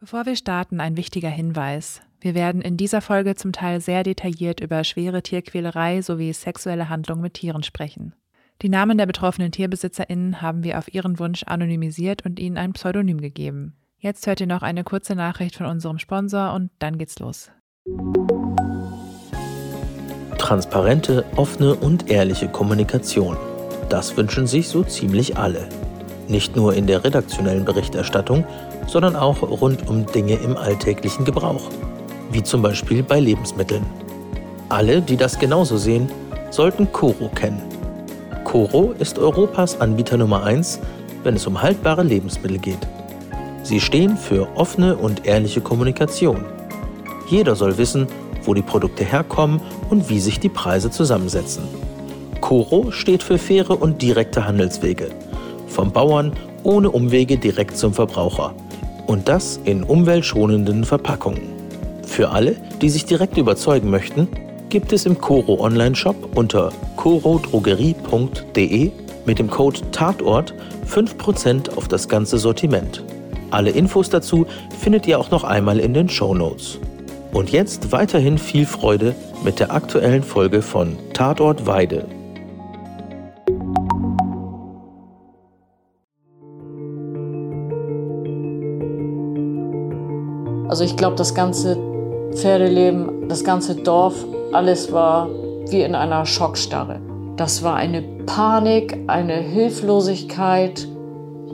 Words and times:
Bevor 0.00 0.24
wir 0.24 0.34
starten, 0.34 0.80
ein 0.80 0.96
wichtiger 0.96 1.28
Hinweis. 1.28 2.00
Wir 2.22 2.34
werden 2.34 2.62
in 2.62 2.78
dieser 2.78 3.02
Folge 3.02 3.34
zum 3.34 3.52
Teil 3.52 3.82
sehr 3.82 4.02
detailliert 4.02 4.60
über 4.60 4.82
schwere 4.82 5.22
Tierquälerei 5.22 6.00
sowie 6.00 6.32
sexuelle 6.32 6.88
Handlungen 6.88 7.20
mit 7.20 7.34
Tieren 7.34 7.62
sprechen. 7.62 8.14
Die 8.62 8.70
Namen 8.70 8.96
der 8.96 9.04
betroffenen 9.04 9.52
TierbesitzerInnen 9.52 10.40
haben 10.40 10.64
wir 10.64 10.78
auf 10.78 10.94
ihren 10.94 11.18
Wunsch 11.18 11.42
anonymisiert 11.42 12.24
und 12.24 12.38
ihnen 12.38 12.56
ein 12.56 12.72
Pseudonym 12.72 13.20
gegeben. 13.20 13.74
Jetzt 13.98 14.26
hört 14.26 14.40
ihr 14.40 14.46
noch 14.46 14.62
eine 14.62 14.84
kurze 14.84 15.14
Nachricht 15.14 15.56
von 15.56 15.66
unserem 15.66 15.98
Sponsor 15.98 16.54
und 16.54 16.70
dann 16.78 16.96
geht's 16.96 17.18
los. 17.18 17.50
Transparente, 20.38 21.26
offene 21.36 21.74
und 21.74 22.10
ehrliche 22.10 22.48
Kommunikation. 22.48 23.36
Das 23.90 24.16
wünschen 24.16 24.46
sich 24.46 24.66
so 24.68 24.82
ziemlich 24.82 25.36
alle. 25.36 25.68
Nicht 26.26 26.56
nur 26.56 26.72
in 26.74 26.86
der 26.86 27.04
redaktionellen 27.04 27.66
Berichterstattung, 27.66 28.46
sondern 28.86 29.16
auch 29.16 29.42
rund 29.42 29.88
um 29.88 30.06
Dinge 30.06 30.34
im 30.34 30.56
alltäglichen 30.56 31.24
Gebrauch, 31.24 31.62
wie 32.32 32.42
zum 32.42 32.62
Beispiel 32.62 33.02
bei 33.02 33.20
Lebensmitteln. 33.20 33.84
Alle, 34.68 35.00
die 35.02 35.16
das 35.16 35.38
genauso 35.38 35.76
sehen, 35.76 36.10
sollten 36.50 36.92
Coro 36.92 37.28
kennen. 37.34 37.62
Coro 38.44 38.92
ist 38.98 39.18
Europas 39.18 39.80
Anbieter 39.80 40.16
Nummer 40.16 40.44
1, 40.44 40.80
wenn 41.22 41.36
es 41.36 41.46
um 41.46 41.60
haltbare 41.60 42.02
Lebensmittel 42.02 42.58
geht. 42.58 42.86
Sie 43.62 43.80
stehen 43.80 44.16
für 44.16 44.48
offene 44.56 44.96
und 44.96 45.26
ehrliche 45.26 45.60
Kommunikation. 45.60 46.44
Jeder 47.28 47.54
soll 47.54 47.78
wissen, 47.78 48.06
wo 48.44 48.54
die 48.54 48.62
Produkte 48.62 49.04
herkommen 49.04 49.60
und 49.90 50.08
wie 50.08 50.18
sich 50.18 50.40
die 50.40 50.48
Preise 50.48 50.90
zusammensetzen. 50.90 51.64
Coro 52.40 52.90
steht 52.90 53.22
für 53.22 53.38
faire 53.38 53.80
und 53.80 54.02
direkte 54.02 54.46
Handelswege. 54.46 55.10
Vom 55.68 55.92
Bauern 55.92 56.32
ohne 56.62 56.90
Umwege 56.90 57.38
direkt 57.38 57.76
zum 57.76 57.92
Verbraucher 57.92 58.54
und 59.10 59.28
das 59.28 59.60
in 59.64 59.82
umweltschonenden 59.82 60.84
Verpackungen. 60.84 61.42
Für 62.06 62.30
alle, 62.30 62.54
die 62.80 62.88
sich 62.88 63.06
direkt 63.06 63.36
überzeugen 63.36 63.90
möchten, 63.90 64.28
gibt 64.68 64.92
es 64.92 65.04
im 65.04 65.20
Coro 65.20 65.58
Online-Shop 65.60 66.36
unter 66.36 66.70
corodrogerie.de 66.94 68.92
mit 69.26 69.38
dem 69.40 69.50
Code 69.50 69.80
Tatort 69.90 70.54
5% 70.88 71.76
auf 71.76 71.88
das 71.88 72.08
ganze 72.08 72.38
Sortiment. 72.38 73.02
Alle 73.50 73.70
Infos 73.70 74.10
dazu 74.10 74.46
findet 74.78 75.08
ihr 75.08 75.18
auch 75.18 75.32
noch 75.32 75.42
einmal 75.42 75.80
in 75.80 75.92
den 75.92 76.08
Show 76.08 76.32
Notes. 76.32 76.78
Und 77.32 77.50
jetzt 77.50 77.90
weiterhin 77.90 78.38
viel 78.38 78.64
Freude 78.64 79.16
mit 79.42 79.58
der 79.58 79.72
aktuellen 79.72 80.22
Folge 80.22 80.62
von 80.62 80.96
Tatort 81.14 81.66
Weide. 81.66 82.06
Also 90.70 90.84
ich 90.84 90.96
glaube, 90.96 91.16
das 91.16 91.34
ganze 91.34 91.76
Pferdeleben, 92.32 93.28
das 93.28 93.42
ganze 93.42 93.74
Dorf, 93.74 94.14
alles 94.52 94.92
war 94.92 95.28
wie 95.68 95.82
in 95.82 95.96
einer 95.96 96.24
Schockstarre. 96.24 97.00
Das 97.34 97.64
war 97.64 97.74
eine 97.74 98.02
Panik, 98.24 98.96
eine 99.08 99.34
Hilflosigkeit. 99.34 100.86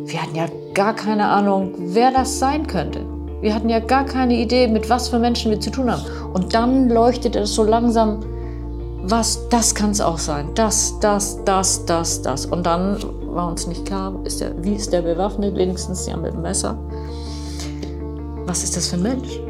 Wir 0.05 0.21
hatten 0.21 0.35
ja 0.35 0.45
gar 0.75 0.95
keine 0.95 1.29
Ahnung, 1.29 1.73
wer 1.79 2.11
das 2.11 2.39
sein 2.39 2.67
könnte. 2.67 3.07
Wir 3.41 3.55
hatten 3.55 3.71
ja 3.71 3.81
gar 3.81 4.05
keine 4.05 4.35
Idee, 4.35 4.69
mit 4.69 4.91
was 4.91 5.09
für 5.09 5.19
Menschen 5.19 5.51
wir 5.51 5.61
zu 5.61 5.71
tun 5.71 5.91
haben. 5.91 6.03
Und 6.35 6.53
dann 6.53 6.91
leuchtete 6.91 7.39
es 7.39 7.55
so 7.55 7.65
langsam, 7.65 8.21
was, 9.03 9.49
das 9.49 9.75
kann 9.75 9.93
es 9.93 10.03
auch 10.03 10.19
sein. 10.19 10.51
Das, 10.55 11.01
das, 11.01 11.43
das, 11.47 11.87
das, 11.87 12.21
das. 12.21 12.45
Und 12.45 12.67
dann 12.67 12.99
war 13.35 13.49
uns 13.49 13.67
nicht 13.67 13.87
klar, 13.87 14.13
ist 14.25 14.43
der, 14.43 14.63
wie 14.63 14.75
ist 14.75 14.93
der 14.93 15.01
bewaffnet, 15.01 15.57
wenigstens 15.57 16.07
ja 16.07 16.19
mit 16.19 16.35
dem 16.35 16.43
Messer 16.43 16.77
was 18.47 18.63
ist 18.63 18.77
das 18.77 18.89
für 18.89 18.97
ein 18.97 19.03
Mensch? 19.03 19.41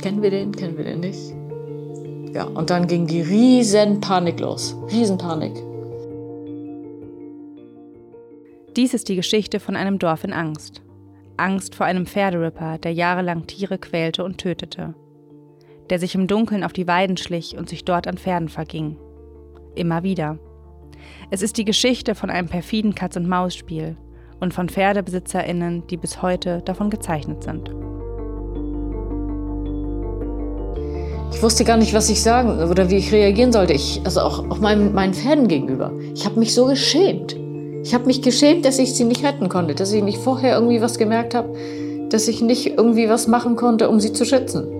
Kennen 0.00 0.22
wir 0.22 0.30
den? 0.30 0.54
Kennen 0.54 0.76
wir 0.76 0.84
den 0.84 1.00
nicht? 1.00 1.34
Ja, 2.34 2.44
und 2.44 2.70
dann 2.70 2.86
ging 2.86 3.06
die 3.06 3.22
riesen 3.22 4.00
Panik 4.00 4.40
los. 4.40 4.76
Riesenpanik. 4.90 5.54
Dies 8.76 8.94
ist 8.94 9.08
die 9.08 9.16
Geschichte 9.16 9.58
von 9.58 9.74
einem 9.74 9.98
Dorf 9.98 10.22
in 10.22 10.32
Angst. 10.32 10.82
Angst 11.38 11.74
vor 11.74 11.86
einem 11.86 12.06
Pferderipper, 12.06 12.78
der 12.78 12.92
jahrelang 12.92 13.46
Tiere 13.46 13.78
quälte 13.78 14.22
und 14.22 14.38
tötete. 14.38 14.94
Der 15.90 15.98
sich 15.98 16.14
im 16.14 16.26
Dunkeln 16.26 16.62
auf 16.62 16.72
die 16.72 16.86
Weiden 16.86 17.16
schlich 17.16 17.56
und 17.56 17.68
sich 17.68 17.84
dort 17.84 18.06
an 18.06 18.18
Pferden 18.18 18.48
verging. 18.48 18.96
Immer 19.74 20.02
wieder. 20.02 20.38
Es 21.30 21.42
ist 21.42 21.56
die 21.58 21.64
Geschichte 21.64 22.14
von 22.14 22.30
einem 22.30 22.48
perfiden 22.48 22.94
Katz-und-Maus-Spiel 22.94 23.96
und 24.40 24.54
von 24.54 24.68
PferdebesitzerInnen, 24.68 25.86
die 25.86 25.96
bis 25.96 26.22
heute 26.22 26.62
davon 26.62 26.90
gezeichnet 26.90 27.42
sind. 27.42 27.70
Ich 31.32 31.42
wusste 31.42 31.64
gar 31.64 31.76
nicht, 31.76 31.92
was 31.92 32.08
ich 32.08 32.22
sagen 32.22 32.58
oder 32.62 32.88
wie 32.88 32.96
ich 32.96 33.12
reagieren 33.12 33.52
sollte. 33.52 33.72
Ich, 33.72 34.00
also 34.04 34.20
auch, 34.20 34.50
auch 34.50 34.58
meinen, 34.58 34.94
meinen 34.94 35.14
Pferden 35.14 35.48
gegenüber. 35.48 35.92
Ich 36.14 36.24
habe 36.24 36.38
mich 36.38 36.54
so 36.54 36.66
geschämt. 36.66 37.36
Ich 37.82 37.94
habe 37.94 38.06
mich 38.06 38.22
geschämt, 38.22 38.64
dass 38.64 38.78
ich 38.78 38.94
sie 38.94 39.04
nicht 39.04 39.24
retten 39.24 39.48
konnte, 39.48 39.74
dass 39.74 39.92
ich 39.92 40.02
nicht 40.02 40.18
vorher 40.18 40.54
irgendwie 40.54 40.80
was 40.80 40.98
gemerkt 40.98 41.34
habe, 41.34 41.54
dass 42.10 42.26
ich 42.26 42.40
nicht 42.40 42.66
irgendwie 42.66 43.08
was 43.08 43.26
machen 43.28 43.56
konnte, 43.56 43.88
um 43.88 44.00
sie 44.00 44.12
zu 44.12 44.24
schützen. 44.24 44.75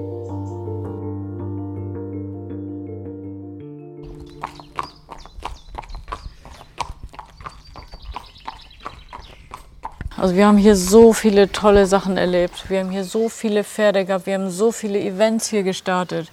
Also 10.18 10.34
wir 10.34 10.46
haben 10.46 10.56
hier 10.56 10.76
so 10.76 11.12
viele 11.12 11.52
tolle 11.52 11.86
Sachen 11.86 12.16
erlebt. 12.16 12.70
Wir 12.70 12.80
haben 12.80 12.90
hier 12.90 13.04
so 13.04 13.28
viele 13.28 13.64
Pferde 13.64 14.06
gehabt. 14.06 14.24
Wir 14.24 14.34
haben 14.34 14.50
so 14.50 14.72
viele 14.72 14.98
Events 14.98 15.48
hier 15.48 15.62
gestartet. 15.62 16.32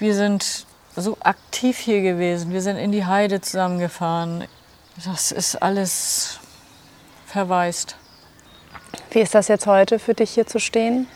Wir 0.00 0.16
sind 0.16 0.66
so 0.96 1.16
aktiv 1.20 1.78
hier 1.78 2.02
gewesen. 2.02 2.52
Wir 2.52 2.60
sind 2.60 2.76
in 2.76 2.90
die 2.90 3.06
Heide 3.06 3.40
zusammengefahren. 3.40 4.48
Das 5.04 5.30
ist 5.30 5.62
alles 5.62 6.40
verwaist. 7.26 7.96
Wie 9.12 9.20
ist 9.20 9.34
das 9.34 9.46
jetzt 9.46 9.66
heute 9.66 10.00
für 10.00 10.14
dich 10.14 10.32
hier 10.32 10.46
zu 10.48 10.58
stehen? 10.58 11.06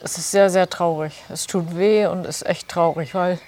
Es 0.00 0.16
ist 0.16 0.30
sehr, 0.30 0.48
sehr 0.48 0.70
traurig. 0.70 1.24
Es 1.28 1.46
tut 1.46 1.76
weh 1.76 2.06
und 2.06 2.24
ist 2.24 2.46
echt 2.46 2.68
traurig, 2.68 3.14
weil 3.14 3.38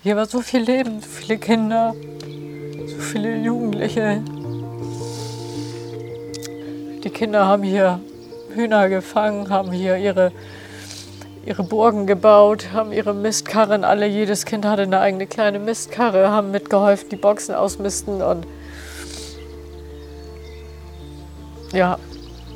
Hier 0.00 0.14
war 0.14 0.26
so 0.26 0.42
viel 0.42 0.60
Leben, 0.60 1.00
so 1.00 1.08
viele 1.08 1.38
Kinder, 1.38 1.92
so 2.86 2.98
viele 2.98 3.36
Jugendliche. 3.36 4.22
Die 7.02 7.10
Kinder 7.10 7.46
haben 7.46 7.64
hier 7.64 7.98
Hühner 8.54 8.88
gefangen, 8.88 9.50
haben 9.50 9.72
hier 9.72 9.96
ihre, 9.96 10.30
ihre 11.44 11.64
Burgen 11.64 12.06
gebaut, 12.06 12.68
haben 12.72 12.92
ihre 12.92 13.12
Mistkarren 13.12 13.82
alle. 13.82 14.06
Jedes 14.06 14.44
Kind 14.44 14.64
hatte 14.64 14.82
eine 14.82 15.00
eigene 15.00 15.26
kleine 15.26 15.58
Mistkarre, 15.58 16.30
haben 16.30 16.52
mitgeholfen, 16.52 17.08
die 17.08 17.16
Boxen 17.16 17.56
ausmisten 17.56 18.22
und 18.22 18.46
ja, 21.72 21.98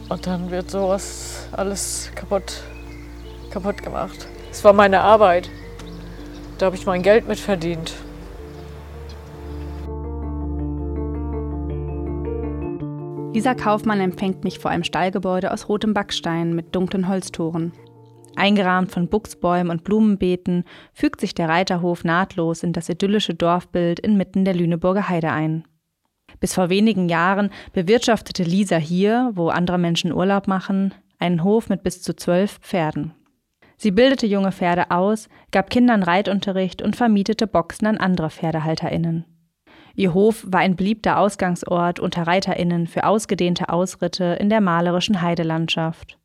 und 0.09 0.29
dann 0.29 0.53
wird 0.53 0.71
sowas 0.71 1.49
alles 1.51 2.09
kaputt, 2.15 2.63
kaputt 3.51 3.83
gemacht. 3.83 4.29
Es 4.53 4.63
war 4.63 4.73
meine 4.73 5.01
Arbeit. 5.01 5.51
Da 6.63 6.67
habe 6.67 6.77
ich 6.77 6.87
mein 6.87 7.03
Geld 7.03 7.27
mit 7.27 7.41
verdient. 7.41 7.93
Lisa 13.35 13.55
Kaufmann 13.57 13.99
empfängt 13.99 14.45
mich 14.45 14.61
vor 14.61 14.71
einem 14.71 14.85
Stallgebäude 14.85 15.51
aus 15.51 15.69
rotem 15.69 15.93
Backstein 15.93 16.55
mit 16.55 16.73
dunklen 16.73 17.09
Holztoren. 17.09 17.73
Eingerahmt 18.37 18.93
von 18.93 19.09
Buchsbäumen 19.09 19.73
und 19.73 19.83
Blumenbeeten 19.83 20.63
fügt 20.93 21.21
sich 21.21 21.35
der 21.35 21.49
Reiterhof 21.49 22.05
nahtlos 22.05 22.63
in 22.63 22.73
das 22.73 22.89
idyllische 22.89 23.35
Dorfbild 23.35 23.99
inmitten 23.99 24.45
der 24.45 24.55
Lüneburger 24.55 25.09
Heide 25.09 25.33
ein. 25.33 25.65
Bis 26.39 26.55
vor 26.55 26.71
wenigen 26.71 27.09
Jahren 27.09 27.51
bewirtschaftete 27.73 28.45
Lisa 28.45 28.77
hier, 28.77 29.33
wo 29.35 29.49
andere 29.49 29.79
Menschen 29.79 30.13
Urlaub 30.13 30.47
machen, 30.47 30.95
einen 31.19 31.43
Hof 31.43 31.69
mit 31.69 31.83
bis 31.83 32.03
zu 32.03 32.15
zwölf 32.15 32.61
Pferden. 32.61 33.17
Sie 33.83 33.91
bildete 33.91 34.29
junge 34.29 34.53
Pferde 34.53 34.93
aus, 34.93 35.29
gab 35.51 35.69
Kindern 35.69 36.05
Reitunterricht 36.05 36.83
und 36.83 36.95
vermietete 36.95 37.49
Boxen 37.49 37.87
an 37.87 37.97
andere 37.97 38.31
PferdehalterInnen. 38.31 39.25
Ihr 39.97 40.15
Hof 40.15 40.47
war 40.47 40.61
ein 40.61 40.77
beliebter 40.77 41.19
Ausgangsort 41.19 41.99
unter 41.99 42.29
ReiterInnen 42.29 42.87
für 42.87 43.03
ausgedehnte 43.03 43.71
Ausritte 43.71 44.37
in 44.39 44.51
der 44.51 44.61
malerischen 44.61 45.21
Heidelandschaft. 45.21 46.17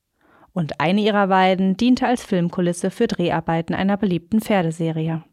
Und 0.53 0.79
eine 0.79 1.01
ihrer 1.01 1.29
Weiden 1.29 1.77
diente 1.77 2.05
als 2.05 2.23
Filmkulisse 2.23 2.91
für 2.91 3.07
Dreharbeiten 3.07 3.73
einer 3.73 3.97
beliebten 3.97 4.39
Pferdeserie. 4.39 5.23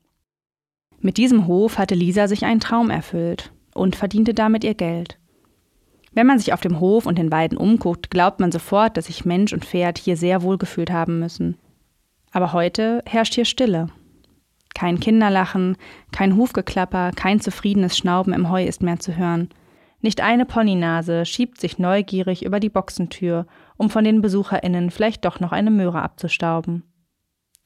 Mit 1.00 1.18
diesem 1.18 1.46
Hof 1.46 1.76
hatte 1.76 1.94
Lisa 1.94 2.26
sich 2.26 2.46
einen 2.46 2.60
Traum 2.60 2.88
erfüllt 2.88 3.52
und 3.74 3.96
verdiente 3.96 4.32
damit 4.32 4.64
ihr 4.64 4.74
Geld. 4.74 5.18
Wenn 6.12 6.26
man 6.26 6.38
sich 6.38 6.54
auf 6.54 6.62
dem 6.62 6.80
Hof 6.80 7.04
und 7.04 7.18
den 7.18 7.30
Weiden 7.30 7.58
umguckt, 7.58 8.10
glaubt 8.10 8.40
man 8.40 8.50
sofort, 8.50 8.96
dass 8.96 9.08
sich 9.08 9.26
Mensch 9.26 9.52
und 9.52 9.66
Pferd 9.66 9.98
hier 9.98 10.16
sehr 10.16 10.40
wohl 10.40 10.56
gefühlt 10.56 10.90
haben 10.90 11.18
müssen. 11.18 11.58
Aber 12.34 12.52
heute 12.52 13.00
herrscht 13.06 13.34
hier 13.34 13.44
Stille. 13.44 13.86
Kein 14.74 14.98
Kinderlachen, 14.98 15.76
kein 16.10 16.36
Hufgeklapper, 16.36 17.12
kein 17.12 17.38
zufriedenes 17.38 17.96
Schnauben 17.96 18.32
im 18.32 18.50
Heu 18.50 18.64
ist 18.64 18.82
mehr 18.82 18.98
zu 18.98 19.16
hören. 19.16 19.50
Nicht 20.00 20.20
eine 20.20 20.44
Ponynase 20.44 21.26
schiebt 21.26 21.60
sich 21.60 21.78
neugierig 21.78 22.44
über 22.44 22.58
die 22.58 22.70
Boxentür, 22.70 23.46
um 23.76 23.88
von 23.88 24.02
den 24.02 24.20
BesucherInnen 24.20 24.90
vielleicht 24.90 25.24
doch 25.24 25.38
noch 25.38 25.52
eine 25.52 25.70
Möhre 25.70 26.02
abzustauben. 26.02 26.82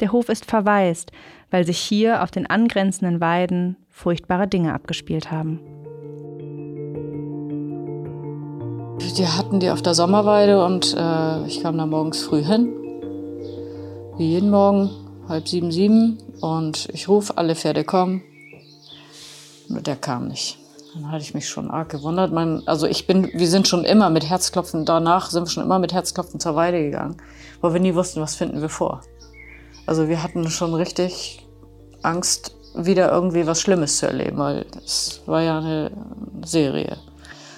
Der 0.01 0.13
Hof 0.13 0.29
ist 0.29 0.45
verwaist, 0.45 1.13
weil 1.51 1.65
sich 1.65 1.79
hier 1.79 2.23
auf 2.23 2.31
den 2.31 2.47
angrenzenden 2.47 3.23
Weiden 3.23 3.77
furchtbare 3.89 4.49
Dinge 4.49 4.75
abgespielt 4.75 5.31
haben. 5.31 5.61
Die 9.17 9.27
hatten 9.27 9.61
die 9.61 9.71
auf 9.71 9.81
der 9.81 9.95
Sommerweide 9.95 10.63
und 10.63 10.95
äh, 10.97 11.47
ich 11.47 11.63
kam 11.63 11.79
da 11.79 11.87
morgens 11.87 12.23
früh 12.23 12.45
hin. 12.45 12.78
Wie 14.19 14.31
jeden 14.31 14.51
Morgen, 14.51 14.91
halb 15.29 15.47
sieben, 15.47 15.71
sieben. 15.71 16.19
Und 16.41 16.89
ich 16.93 17.09
rufe, 17.09 17.39
alle 17.39 17.55
Pferde 17.55 17.85
kommen. 17.85 18.25
Nur 19.69 19.81
der 19.81 19.95
kam 19.95 20.27
nicht. 20.27 20.59
Dann 20.93 21.13
hatte 21.13 21.23
ich 21.23 21.35
mich 21.35 21.49
schon 21.49 21.71
arg 21.71 21.91
gewundert. 21.91 22.33
Man, 22.33 22.65
also 22.67 22.89
ich 22.89 23.07
bin, 23.07 23.31
wir 23.33 23.47
sind 23.47 23.69
schon 23.69 23.85
immer 23.85 24.11
mit 24.11 24.29
Herzklopfen, 24.29 24.85
danach 24.85 25.31
sind 25.31 25.45
wir 25.45 25.51
schon 25.51 25.63
immer 25.63 25.79
mit 25.79 25.93
Herzklopfen 25.93 26.41
zur 26.41 26.57
Weide 26.57 26.83
gegangen, 26.83 27.19
weil 27.61 27.75
wir 27.75 27.81
nie 27.81 27.95
wussten, 27.95 28.21
was 28.21 28.35
finden 28.35 28.61
wir 28.61 28.69
vor. 28.69 29.03
Also 29.87 30.09
wir 30.09 30.21
hatten 30.21 30.51
schon 30.51 30.75
richtig 30.75 31.47
Angst, 32.03 32.57
wieder 32.75 33.13
irgendwie 33.13 33.47
was 33.47 33.61
Schlimmes 33.61 33.99
zu 33.99 34.09
erleben, 34.09 34.39
weil 34.39 34.67
es 34.85 35.23
war 35.27 35.43
ja 35.43 35.59
eine 35.59 35.93
Serie. 36.45 36.97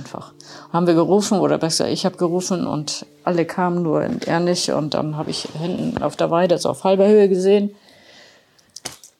Einfach. 0.00 0.32
Haben 0.72 0.86
wir 0.86 0.94
gerufen, 0.94 1.40
oder 1.40 1.58
besser, 1.58 1.86
ich 1.90 2.06
habe 2.06 2.16
gerufen 2.16 2.66
und 2.66 3.04
alle 3.22 3.44
kamen, 3.44 3.82
nur 3.82 4.02
er 4.02 4.40
nicht. 4.40 4.70
Und 4.70 4.94
dann 4.94 5.18
habe 5.18 5.30
ich 5.30 5.42
hinten 5.60 6.02
auf 6.02 6.16
der 6.16 6.30
Weide, 6.30 6.54
also 6.54 6.70
auf 6.70 6.84
halber 6.84 7.06
Höhe 7.06 7.28
gesehen, 7.28 7.74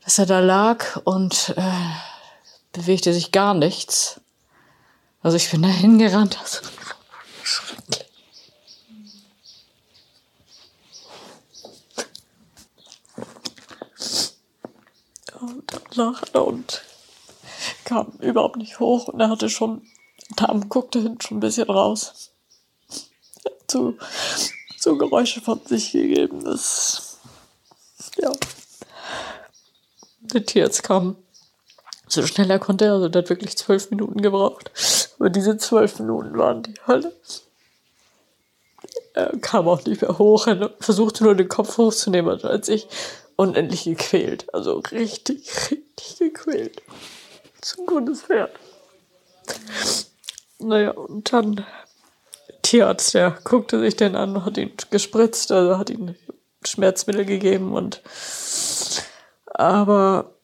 dass 0.03 0.19
er 0.19 0.25
da 0.25 0.41
lag 0.41 0.97
und 1.05 1.53
äh, 1.59 1.63
bewegte 2.73 3.13
sich 3.13 3.31
gar 3.31 3.53
nichts. 3.53 4.23
Also 5.23 5.37
ich 5.37 5.51
bin 5.51 5.61
da 5.61 5.69
hingerannt. 5.69 6.39
Also, 6.41 6.61
schrecklich. 7.43 8.07
Und 15.41 15.81
dann 15.97 16.43
und 16.43 16.83
kam 17.85 18.13
überhaupt 18.21 18.57
nicht 18.57 18.81
hoch 18.81 19.09
und 19.09 19.21
er 19.21 19.29
hatte 19.29 19.51
schon, 19.51 19.83
Darm 20.41 20.69
guckte 20.69 21.01
hinten 21.01 21.21
schon 21.21 21.37
ein 21.39 21.41
bisschen 21.41 21.69
raus. 21.69 22.31
Zu, 23.67 23.97
zu 24.79 24.99
Geräusche 24.99 25.41
von 25.41 25.61
sich 25.67 25.93
gegeben. 25.93 26.45
Das, 26.45 27.19
ja. 28.17 28.33
Der 30.21 30.45
Tierarzt 30.45 30.83
kam 30.83 31.17
so 32.09 32.27
schnell 32.27 32.51
er 32.51 32.59
konnte. 32.59 32.91
Also 32.91 33.09
der 33.09 33.23
hat 33.23 33.31
wirklich 33.31 33.57
zwölf 33.57 33.91
Minuten 33.91 34.21
gebraucht. 34.21 34.71
Aber 35.19 35.31
diese 35.31 35.57
zwölf 35.57 35.99
Minuten 36.01 36.37
waren 36.37 36.63
die 36.63 36.75
Hölle. 36.87 37.15
Er 39.15 39.37
kam 39.39 39.69
auch 39.69 39.85
nicht 39.85 40.03
mehr 40.03 40.19
hoch. 40.19 40.47
Er 40.47 40.75
versuchte 40.81 41.25
nur 41.25 41.37
den 41.37 41.49
Kopf 41.49 41.79
hochzunehmen, 41.79 42.43
als 42.45 42.69
ich 42.69 42.89
unendlich 43.37 43.85
gequält. 43.85 44.53
Also 44.53 44.79
richtig, 44.91 45.49
richtig 45.71 46.19
gequält. 46.19 46.83
Zum 47.61 47.87
gutes 47.87 48.23
Pferd. 48.23 48.51
Naja, 50.61 50.91
und 50.93 51.33
dann 51.33 51.65
Tierarzt, 52.63 53.15
der 53.15 53.39
guckte 53.45 53.81
sich 53.81 53.97
den 53.97 54.15
an, 54.15 54.45
hat 54.45 54.59
ihn 54.59 54.73
gespritzt, 54.91 55.51
also 55.53 55.79
hat 55.79 55.91
ihm 55.91 56.15
Schmerzmittel 56.65 57.25
gegeben 57.25 57.73
und 57.73 58.03
aber 59.47 60.35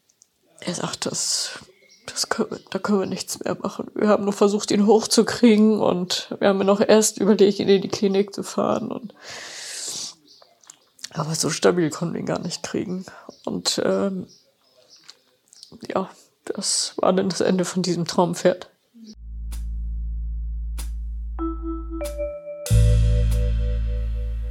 er 0.61 0.75
sagt, 0.75 1.07
das, 1.07 1.59
das 2.07 2.29
können 2.29 2.51
wir, 2.51 2.61
da 2.71 2.79
können 2.79 3.01
wir 3.01 3.07
nichts 3.07 3.43
mehr 3.43 3.57
machen. 3.61 3.91
Wir 3.95 4.09
haben 4.09 4.25
nur 4.25 4.33
versucht, 4.33 4.71
ihn 4.71 4.87
hochzukriegen 4.87 5.81
und 5.81 6.35
wir 6.39 6.49
haben 6.49 6.59
noch 6.59 6.81
erst 6.81 7.19
überlegt, 7.19 7.59
ihn 7.59 7.69
in 7.69 7.83
die 7.83 7.89
Klinik 7.89 8.35
zu 8.35 8.43
fahren. 8.43 8.91
Und 8.91 9.15
aber 11.13 11.35
so 11.35 11.51
stabil 11.51 11.91
konnten 11.91 12.15
wir 12.15 12.21
ihn 12.21 12.27
gar 12.27 12.41
nicht 12.41 12.63
kriegen. 12.63 13.07
Und 13.45 13.81
ähm, 13.85 14.27
ja, 15.89 16.11
das 16.45 16.95
war 16.97 17.13
dann 17.13 17.29
das 17.29 17.41
Ende 17.41 17.65
von 17.65 17.83
diesem 17.83 18.07
Traumpferd. 18.07 18.71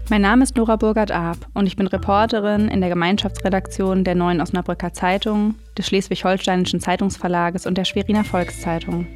Mein 0.07 0.22
Name 0.22 0.44
ist 0.44 0.56
Nora 0.56 0.75
Burgert-Ab 0.75 1.38
und 1.56 1.66
ich 1.66 1.78
bin 1.78 1.88
Reporterin 1.88 2.68
in 2.68 2.80
der 2.80 2.92
Gemeinschaftsredaktion 2.92 4.04
der 4.04 4.13
Neuen 4.13 4.40
Osnabrücker 4.40 4.94
Zeitung, 4.94 5.56
des 5.75 5.88
Schleswig-Holsteinischen 5.88 6.80
Zeitungsverlages 6.80 7.66
und 7.66 7.75
der 7.75 7.86
Schweriner 7.86 8.24
Volkszeitung. 8.24 9.07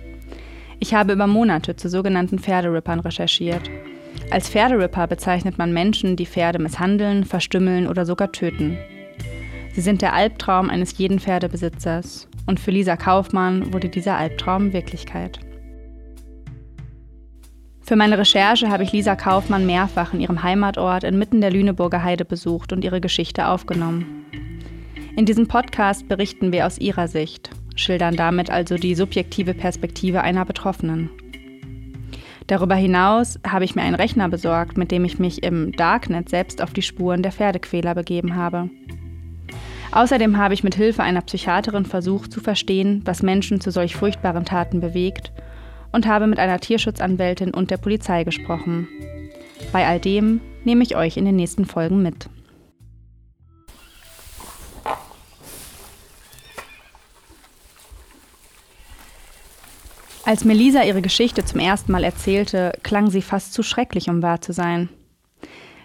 Ich 0.79 0.95
habe 0.95 1.13
über 1.13 1.27
Monate 1.27 1.75
zu 1.75 1.89
sogenannten 1.89 2.39
Pferderippern 2.39 3.01
recherchiert. 3.01 3.69
Als 4.31 4.49
Pferderipper 4.49 5.05
bezeichnet 5.05 5.59
man 5.59 5.73
Menschen, 5.73 6.15
die 6.15 6.25
Pferde 6.25 6.57
misshandeln, 6.57 7.23
verstümmeln 7.23 7.87
oder 7.87 8.07
sogar 8.07 8.31
töten. 8.31 8.75
Sie 9.73 9.81
sind 9.81 10.01
der 10.01 10.13
Albtraum 10.13 10.71
eines 10.71 10.97
jeden 10.97 11.19
Pferdebesitzers 11.19 12.27
und 12.47 12.59
für 12.59 12.71
Lisa 12.71 12.97
Kaufmann 12.97 13.73
wurde 13.73 13.89
dieser 13.89 14.17
Albtraum 14.17 14.73
Wirklichkeit. 14.73 15.39
Für 17.89 17.95
meine 17.95 18.19
Recherche 18.19 18.69
habe 18.69 18.83
ich 18.83 18.91
Lisa 18.91 19.15
Kaufmann 19.15 19.65
mehrfach 19.65 20.13
in 20.13 20.19
ihrem 20.19 20.43
Heimatort 20.43 21.03
inmitten 21.03 21.41
der 21.41 21.49
Lüneburger 21.49 22.03
Heide 22.03 22.23
besucht 22.23 22.71
und 22.71 22.83
ihre 22.83 23.01
Geschichte 23.01 23.47
aufgenommen. 23.47 24.27
In 25.15 25.25
diesem 25.25 25.47
Podcast 25.47 26.07
berichten 26.07 26.51
wir 26.51 26.67
aus 26.67 26.77
ihrer 26.77 27.07
Sicht, 27.07 27.49
schildern 27.75 28.15
damit 28.15 28.51
also 28.51 28.75
die 28.75 28.93
subjektive 28.93 29.55
Perspektive 29.55 30.21
einer 30.21 30.45
Betroffenen. 30.45 31.09
Darüber 32.45 32.75
hinaus 32.75 33.39
habe 33.43 33.65
ich 33.65 33.73
mir 33.73 33.81
einen 33.81 33.95
Rechner 33.95 34.29
besorgt, 34.29 34.77
mit 34.77 34.91
dem 34.91 35.03
ich 35.03 35.17
mich 35.17 35.41
im 35.41 35.71
Darknet 35.71 36.29
selbst 36.29 36.61
auf 36.61 36.73
die 36.73 36.83
Spuren 36.83 37.23
der 37.23 37.31
Pferdequäler 37.31 37.95
begeben 37.95 38.35
habe. 38.35 38.69
Außerdem 39.93 40.37
habe 40.37 40.53
ich 40.53 40.63
mit 40.63 40.75
Hilfe 40.75 41.01
einer 41.01 41.21
Psychiaterin 41.21 41.85
versucht 41.85 42.31
zu 42.31 42.39
verstehen, 42.39 43.01
was 43.05 43.23
Menschen 43.23 43.59
zu 43.59 43.71
solch 43.71 43.95
furchtbaren 43.95 44.45
Taten 44.45 44.79
bewegt 44.79 45.31
und 45.91 46.07
habe 46.07 46.27
mit 46.27 46.39
einer 46.39 46.59
Tierschutzanwältin 46.59 47.53
und 47.53 47.71
der 47.71 47.77
Polizei 47.77 48.23
gesprochen. 48.23 48.87
Bei 49.71 49.85
all 49.85 49.99
dem 49.99 50.41
nehme 50.63 50.83
ich 50.83 50.95
euch 50.95 51.17
in 51.17 51.25
den 51.25 51.35
nächsten 51.35 51.65
Folgen 51.65 52.01
mit. 52.01 52.29
Als 60.25 60.45
Melisa 60.45 60.83
ihre 60.83 61.01
Geschichte 61.01 61.43
zum 61.43 61.59
ersten 61.59 61.91
Mal 61.91 62.03
erzählte, 62.03 62.73
klang 62.83 63.09
sie 63.09 63.23
fast 63.23 63.51
zu 63.51 63.63
schrecklich, 63.63 64.09
um 64.09 64.21
wahr 64.21 64.41
zu 64.41 64.53
sein. 64.53 64.89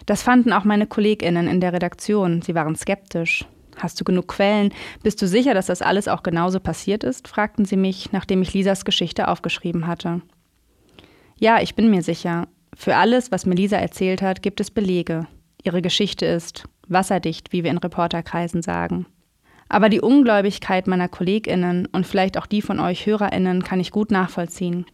Das 0.05 0.21
fanden 0.21 0.53
auch 0.53 0.65
meine 0.65 0.85
Kolleginnen 0.85 1.47
in 1.47 1.61
der 1.61 1.73
Redaktion. 1.73 2.43
Sie 2.43 2.53
waren 2.53 2.75
skeptisch. 2.75 3.45
Hast 3.77 3.99
du 3.99 4.03
genug 4.03 4.27
Quellen? 4.27 4.73
Bist 5.03 5.21
du 5.21 5.27
sicher, 5.27 5.53
dass 5.53 5.67
das 5.67 5.81
alles 5.81 6.07
auch 6.07 6.23
genauso 6.23 6.59
passiert 6.59 7.03
ist? 7.03 7.27
fragten 7.27 7.65
sie 7.65 7.77
mich, 7.77 8.11
nachdem 8.11 8.41
ich 8.41 8.53
Lisas 8.53 8.85
Geschichte 8.85 9.27
aufgeschrieben 9.27 9.87
hatte. 9.87 10.21
Ja, 11.37 11.61
ich 11.61 11.75
bin 11.75 11.89
mir 11.89 12.01
sicher. 12.01 12.47
Für 12.75 12.95
alles, 12.95 13.31
was 13.31 13.45
mir 13.45 13.55
Lisa 13.55 13.77
erzählt 13.77 14.21
hat, 14.21 14.41
gibt 14.41 14.59
es 14.59 14.71
Belege. 14.71 15.27
Ihre 15.63 15.81
Geschichte 15.81 16.25
ist 16.25 16.65
wasserdicht, 16.87 17.51
wie 17.51 17.63
wir 17.63 17.71
in 17.71 17.77
Reporterkreisen 17.77 18.61
sagen. 18.61 19.05
Aber 19.67 19.89
die 19.89 20.01
Ungläubigkeit 20.01 20.87
meiner 20.87 21.07
KollegInnen 21.07 21.87
und 21.87 22.05
vielleicht 22.05 22.37
auch 22.37 22.45
die 22.45 22.61
von 22.61 22.79
euch 22.79 23.05
HörerInnen 23.05 23.63
kann 23.63 23.79
ich 23.79 23.91
gut 23.91 24.11
nachvollziehen. 24.11 24.85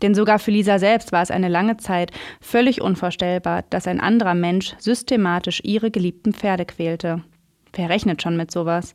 Denn 0.00 0.14
sogar 0.14 0.38
für 0.38 0.52
Lisa 0.52 0.78
selbst 0.78 1.12
war 1.12 1.22
es 1.22 1.30
eine 1.30 1.48
lange 1.48 1.76
Zeit 1.76 2.12
völlig 2.40 2.80
unvorstellbar, 2.80 3.64
dass 3.70 3.86
ein 3.86 4.00
anderer 4.00 4.34
Mensch 4.34 4.74
systematisch 4.78 5.60
ihre 5.64 5.90
geliebten 5.90 6.32
Pferde 6.32 6.64
quälte. 6.64 7.22
Wer 7.72 7.88
rechnet 7.88 8.22
schon 8.22 8.36
mit 8.36 8.50
sowas? 8.50 8.94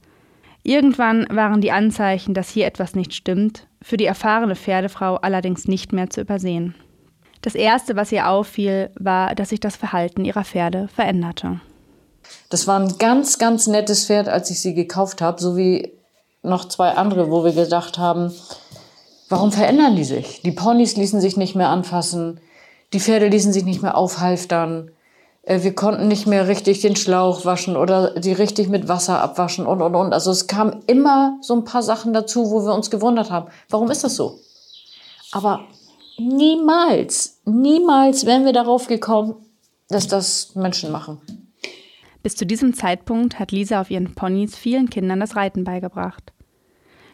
Irgendwann 0.63 1.27
waren 1.29 1.61
die 1.61 1.71
Anzeichen, 1.71 2.33
dass 2.33 2.49
hier 2.49 2.65
etwas 2.65 2.95
nicht 2.95 3.13
stimmt, 3.13 3.67
für 3.81 3.97
die 3.97 4.05
erfahrene 4.05 4.55
Pferdefrau 4.55 5.15
allerdings 5.15 5.67
nicht 5.67 5.91
mehr 5.91 6.09
zu 6.09 6.21
übersehen. 6.21 6.73
Das 7.41 7.55
Erste, 7.55 7.97
was 7.97 8.11
ihr 8.13 8.29
auffiel, 8.29 8.89
war, 8.97 9.35
dass 9.35 9.49
sich 9.49 9.59
das 9.59 9.75
Verhalten 9.75 10.23
ihrer 10.23 10.45
Pferde 10.45 10.87
veränderte. 10.87 11.59
Das 12.49 12.67
war 12.67 12.79
ein 12.79 12.97
ganz, 12.97 13.37
ganz 13.37 13.67
nettes 13.67 14.05
Pferd, 14.05 14.29
als 14.29 14.49
ich 14.49 14.61
sie 14.61 14.73
gekauft 14.73 15.21
habe, 15.21 15.41
so 15.41 15.57
wie 15.57 15.91
noch 16.41 16.69
zwei 16.69 16.91
andere, 16.91 17.29
wo 17.29 17.43
wir 17.43 17.51
gedacht 17.51 17.97
haben, 17.97 18.31
warum 19.27 19.51
verändern 19.51 19.97
die 19.97 20.05
sich? 20.05 20.41
Die 20.41 20.51
Ponys 20.51 20.95
ließen 20.95 21.19
sich 21.19 21.35
nicht 21.35 21.55
mehr 21.55 21.69
anfassen, 21.69 22.39
die 22.93 23.01
Pferde 23.01 23.27
ließen 23.27 23.51
sich 23.51 23.65
nicht 23.65 23.81
mehr 23.81 23.97
aufhalftern. 23.97 24.91
Äh, 25.43 25.63
wir 25.63 25.75
konnten 25.75 26.07
nicht 26.07 26.25
mehr 26.25 26.47
richtig 26.47 26.81
den 26.81 26.95
Schlauch 26.95 27.45
waschen 27.45 27.77
oder 27.77 28.19
die 28.19 28.33
richtig 28.33 28.69
mit 28.69 28.87
Wasser 28.87 29.21
abwaschen 29.21 29.65
und, 29.65 29.81
und, 29.81 29.95
und. 29.95 30.13
Also 30.13 30.31
es 30.31 30.47
kamen 30.47 30.81
immer 30.87 31.37
so 31.41 31.53
ein 31.53 31.65
paar 31.65 31.83
Sachen 31.83 32.13
dazu, 32.13 32.49
wo 32.49 32.65
wir 32.65 32.73
uns 32.73 32.89
gewundert 32.89 33.29
haben. 33.29 33.49
Warum 33.69 33.91
ist 33.91 34.03
das 34.03 34.15
so? 34.15 34.39
Aber 35.31 35.61
niemals, 36.17 37.41
niemals 37.45 38.25
wären 38.25 38.45
wir 38.45 38.53
darauf 38.53 38.87
gekommen, 38.87 39.35
dass 39.89 40.07
das 40.07 40.55
Menschen 40.55 40.91
machen. 40.91 41.19
Bis 42.23 42.35
zu 42.37 42.45
diesem 42.45 42.73
Zeitpunkt 42.73 43.37
hat 43.37 43.51
Lisa 43.51 43.81
auf 43.81 43.91
ihren 43.91 44.15
Ponys 44.15 44.55
vielen 44.55 44.89
Kindern 44.89 45.19
das 45.19 45.35
Reiten 45.35 45.65
beigebracht. 45.65 46.31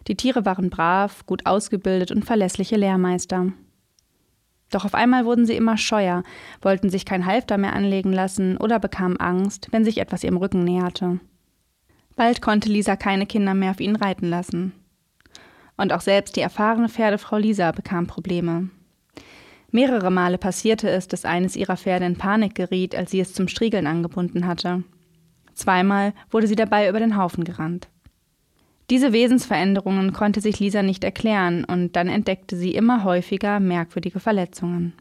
Die 0.08 0.16
Tiere 0.16 0.46
waren 0.46 0.70
brav, 0.70 1.26
gut 1.26 1.46
ausgebildet 1.46 2.12
und 2.12 2.26
verlässliche 2.26 2.76
Lehrmeister. 2.76 3.52
Doch 4.70 4.86
auf 4.86 4.94
einmal 4.94 5.26
wurden 5.26 5.46
sie 5.46 5.56
immer 5.56 5.78
scheuer, 5.78 6.24
wollten 6.62 6.90
sich 6.90 7.06
kein 7.06 7.26
Halfter 7.26 7.58
mehr 7.58 7.74
anlegen 7.74 8.14
lassen 8.14 8.58
oder 8.58 8.80
bekamen 8.80 9.18
Angst, 9.18 9.68
wenn 9.72 9.84
sich 9.84 9.98
etwas 9.98 10.24
ihrem 10.24 10.38
Rücken 10.38 10.64
näherte. 10.64 11.20
Bald 12.16 12.42
konnte 12.42 12.70
Lisa 12.70 12.96
keine 12.96 13.26
Kinder 13.26 13.54
mehr 13.54 13.72
auf 13.72 13.80
ihnen 13.80 13.96
reiten 13.96 14.30
lassen. 14.30 14.74
Und 15.78 15.94
auch 15.94 16.02
selbst 16.02 16.36
die 16.36 16.42
erfahrene 16.42 16.90
Pferdefrau 16.90 17.38
Lisa 17.38 17.72
bekam 17.72 18.08
Probleme. 18.08 18.70
Mehrere 19.72 20.12
Male 20.12 20.38
passierte 20.38 20.90
es, 20.90 21.08
dass 21.08 21.26
eines 21.26 21.56
ihrer 21.56 21.78
Pferde 21.78 22.06
in 22.06 22.18
Panik 22.18 22.56
geriet, 22.56 22.96
als 22.96 23.12
sie 23.12 23.20
es 23.20 23.34
zum 23.34 23.48
Striegeln 23.48 23.88
angebunden 23.88 24.46
hatte. 24.48 24.84
Zweimal 25.54 26.14
wurde 26.32 26.48
sie 26.48 26.56
dabei 26.56 26.90
über 26.90 27.00
den 27.00 27.18
Haufen 27.18 27.44
gerannt. 27.44 27.88
Diese 28.90 29.14
Wesensveränderungen 29.14 30.14
konnte 30.14 30.42
sich 30.42 30.60
Lisa 30.60 30.82
nicht 30.82 31.04
erklären 31.04 31.64
und 31.64 31.96
dann 31.96 32.08
entdeckte 32.08 32.56
sie 32.56 32.74
immer 32.74 33.04
häufiger 33.04 33.60
merkwürdige 33.60 34.20
Verletzungen. 34.20 34.94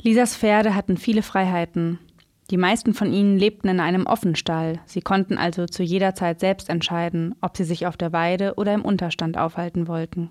Lisas 0.00 0.36
Pferde 0.36 0.74
hatten 0.74 0.96
viele 0.96 1.22
Freiheiten. 1.22 2.00
Die 2.50 2.56
meisten 2.56 2.92
von 2.92 3.12
ihnen 3.12 3.38
lebten 3.38 3.68
in 3.68 3.78
einem 3.78 4.06
Offenstall, 4.06 4.80
sie 4.84 5.00
konnten 5.00 5.38
also 5.38 5.66
zu 5.66 5.84
jeder 5.84 6.16
Zeit 6.16 6.40
selbst 6.40 6.68
entscheiden, 6.68 7.36
ob 7.40 7.56
sie 7.56 7.64
sich 7.64 7.86
auf 7.86 7.96
der 7.96 8.12
Weide 8.12 8.54
oder 8.56 8.74
im 8.74 8.84
Unterstand 8.84 9.38
aufhalten 9.38 9.86
wollten. 9.86 10.30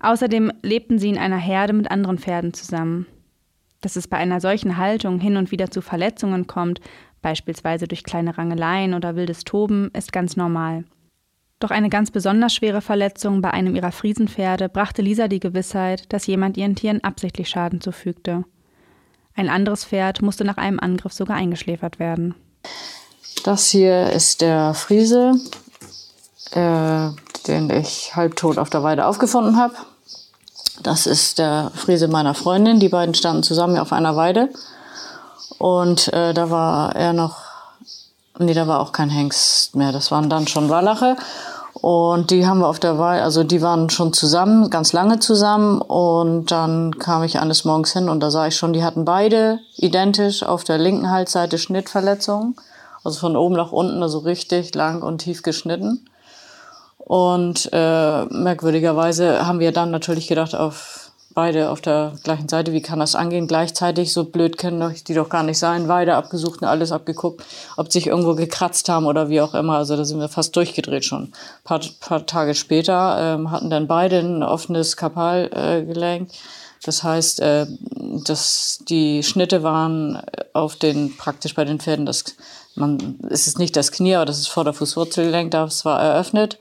Außerdem 0.00 0.52
lebten 0.62 0.98
sie 0.98 1.08
in 1.08 1.18
einer 1.18 1.38
Herde 1.38 1.72
mit 1.72 1.90
anderen 1.90 2.18
Pferden 2.18 2.52
zusammen. 2.52 3.06
Dass 3.80 3.96
es 3.96 4.06
bei 4.06 4.18
einer 4.18 4.40
solchen 4.40 4.76
Haltung 4.76 5.18
hin 5.18 5.38
und 5.38 5.50
wieder 5.50 5.70
zu 5.70 5.80
Verletzungen 5.80 6.46
kommt, 6.46 6.80
beispielsweise 7.22 7.88
durch 7.88 8.04
kleine 8.04 8.36
Rangeleien 8.36 8.92
oder 8.92 9.16
wildes 9.16 9.44
Toben, 9.44 9.90
ist 9.94 10.12
ganz 10.12 10.36
normal. 10.36 10.84
Doch 11.58 11.70
eine 11.70 11.88
ganz 11.88 12.10
besonders 12.10 12.54
schwere 12.54 12.82
Verletzung 12.82 13.40
bei 13.40 13.50
einem 13.50 13.74
ihrer 13.74 13.92
Friesenpferde 13.92 14.68
brachte 14.68 15.00
Lisa 15.00 15.26
die 15.28 15.40
Gewissheit, 15.40 16.12
dass 16.12 16.26
jemand 16.26 16.56
ihren 16.56 16.76
Tieren 16.76 17.02
absichtlich 17.02 17.48
Schaden 17.48 17.80
zufügte. 17.80 18.44
Ein 19.34 19.48
anderes 19.48 19.84
Pferd 19.84 20.22
musste 20.22 20.44
nach 20.44 20.56
einem 20.56 20.80
Angriff 20.80 21.12
sogar 21.12 21.36
eingeschläfert 21.36 21.98
werden. 21.98 22.34
Das 23.44 23.68
hier 23.68 24.10
ist 24.10 24.40
der 24.40 24.74
Friese, 24.74 25.34
äh, 26.52 27.08
den 27.46 27.70
ich 27.70 28.16
halbtot 28.16 28.58
auf 28.58 28.70
der 28.70 28.82
Weide 28.82 29.06
aufgefunden 29.06 29.56
habe. 29.56 29.74
Das 30.82 31.06
ist 31.06 31.38
der 31.38 31.70
Friese 31.74 32.08
meiner 32.08 32.34
Freundin. 32.34 32.80
Die 32.80 32.88
beiden 32.88 33.14
standen 33.14 33.42
zusammen 33.42 33.78
auf 33.78 33.92
einer 33.92 34.16
Weide. 34.16 34.50
Und 35.58 36.12
äh, 36.12 36.34
da 36.34 36.50
war 36.50 36.94
er 36.96 37.12
noch, 37.12 37.45
nee, 38.38 38.54
da 38.54 38.66
war 38.66 38.80
auch 38.80 38.92
kein 38.92 39.10
Hengst 39.10 39.74
mehr. 39.76 39.92
Das 39.92 40.10
waren 40.10 40.30
dann 40.30 40.46
schon 40.46 40.68
Wallache. 40.68 41.16
Und 41.80 42.30
die 42.30 42.46
haben 42.46 42.60
wir 42.60 42.68
auf 42.68 42.80
der 42.80 42.98
Weide, 42.98 43.22
also 43.22 43.44
die 43.44 43.60
waren 43.60 43.90
schon 43.90 44.14
zusammen, 44.14 44.70
ganz 44.70 44.92
lange 44.92 45.18
zusammen. 45.18 45.80
Und 45.80 46.50
dann 46.50 46.98
kam 46.98 47.22
ich 47.22 47.38
eines 47.38 47.64
Morgens 47.64 47.92
hin 47.92 48.08
und 48.08 48.20
da 48.20 48.30
sah 48.30 48.46
ich 48.46 48.56
schon, 48.56 48.72
die 48.72 48.82
hatten 48.82 49.04
beide 49.04 49.60
identisch 49.76 50.42
auf 50.42 50.64
der 50.64 50.78
linken 50.78 51.10
Halsseite 51.10 51.58
Schnittverletzungen. 51.58 52.56
Also 53.04 53.20
von 53.20 53.36
oben 53.36 53.54
nach 53.54 53.72
unten, 53.72 54.02
also 54.02 54.18
richtig 54.18 54.74
lang 54.74 55.02
und 55.02 55.18
tief 55.18 55.42
geschnitten. 55.42 56.08
Und 56.98 57.68
äh, 57.72 58.24
merkwürdigerweise 58.24 59.46
haben 59.46 59.60
wir 59.60 59.70
dann 59.70 59.92
natürlich 59.92 60.26
gedacht, 60.26 60.56
auf 60.56 61.05
beide 61.36 61.68
auf 61.70 61.82
der 61.82 62.14
gleichen 62.24 62.48
Seite. 62.48 62.72
Wie 62.72 62.80
kann 62.80 62.98
das 62.98 63.14
angehen? 63.14 63.46
Gleichzeitig, 63.46 64.10
so 64.10 64.24
blöd 64.24 64.56
können 64.56 64.94
die 65.06 65.12
doch 65.12 65.28
gar 65.28 65.42
nicht 65.42 65.58
sein. 65.58 65.86
Beide 65.86 66.16
abgesucht 66.16 66.62
und 66.62 66.68
alles 66.68 66.92
abgeguckt, 66.92 67.44
ob 67.76 67.92
sich 67.92 68.06
irgendwo 68.06 68.34
gekratzt 68.34 68.88
haben 68.88 69.04
oder 69.04 69.28
wie 69.28 69.42
auch 69.42 69.52
immer. 69.52 69.76
Also 69.76 69.96
da 69.96 70.06
sind 70.06 70.18
wir 70.18 70.30
fast 70.30 70.56
durchgedreht 70.56 71.04
schon. 71.04 71.24
Ein 71.24 71.32
paar, 71.62 71.80
paar 72.00 72.24
Tage 72.24 72.54
später 72.54 73.18
ähm, 73.20 73.50
hatten 73.50 73.68
dann 73.68 73.86
beide 73.86 74.18
ein 74.18 74.42
offenes 74.42 74.96
Kapalgelenk. 74.96 76.30
Äh, 76.30 76.32
das 76.82 77.02
heißt, 77.02 77.40
äh, 77.40 77.66
dass 78.24 78.78
die 78.88 79.22
Schnitte 79.22 79.62
waren 79.62 80.22
auf 80.54 80.76
den, 80.76 81.18
praktisch 81.18 81.54
bei 81.54 81.66
den 81.66 81.80
Pferden, 81.80 82.06
das, 82.06 82.24
man, 82.76 83.18
es 83.28 83.46
ist 83.46 83.58
nicht 83.58 83.76
das 83.76 83.92
Knie, 83.92 84.14
aber 84.14 84.24
das 84.24 84.38
ist 84.38 84.48
Vorderfußwurzelgelenk, 84.48 85.50
das 85.50 85.84
war 85.84 86.00
eröffnet. 86.00 86.58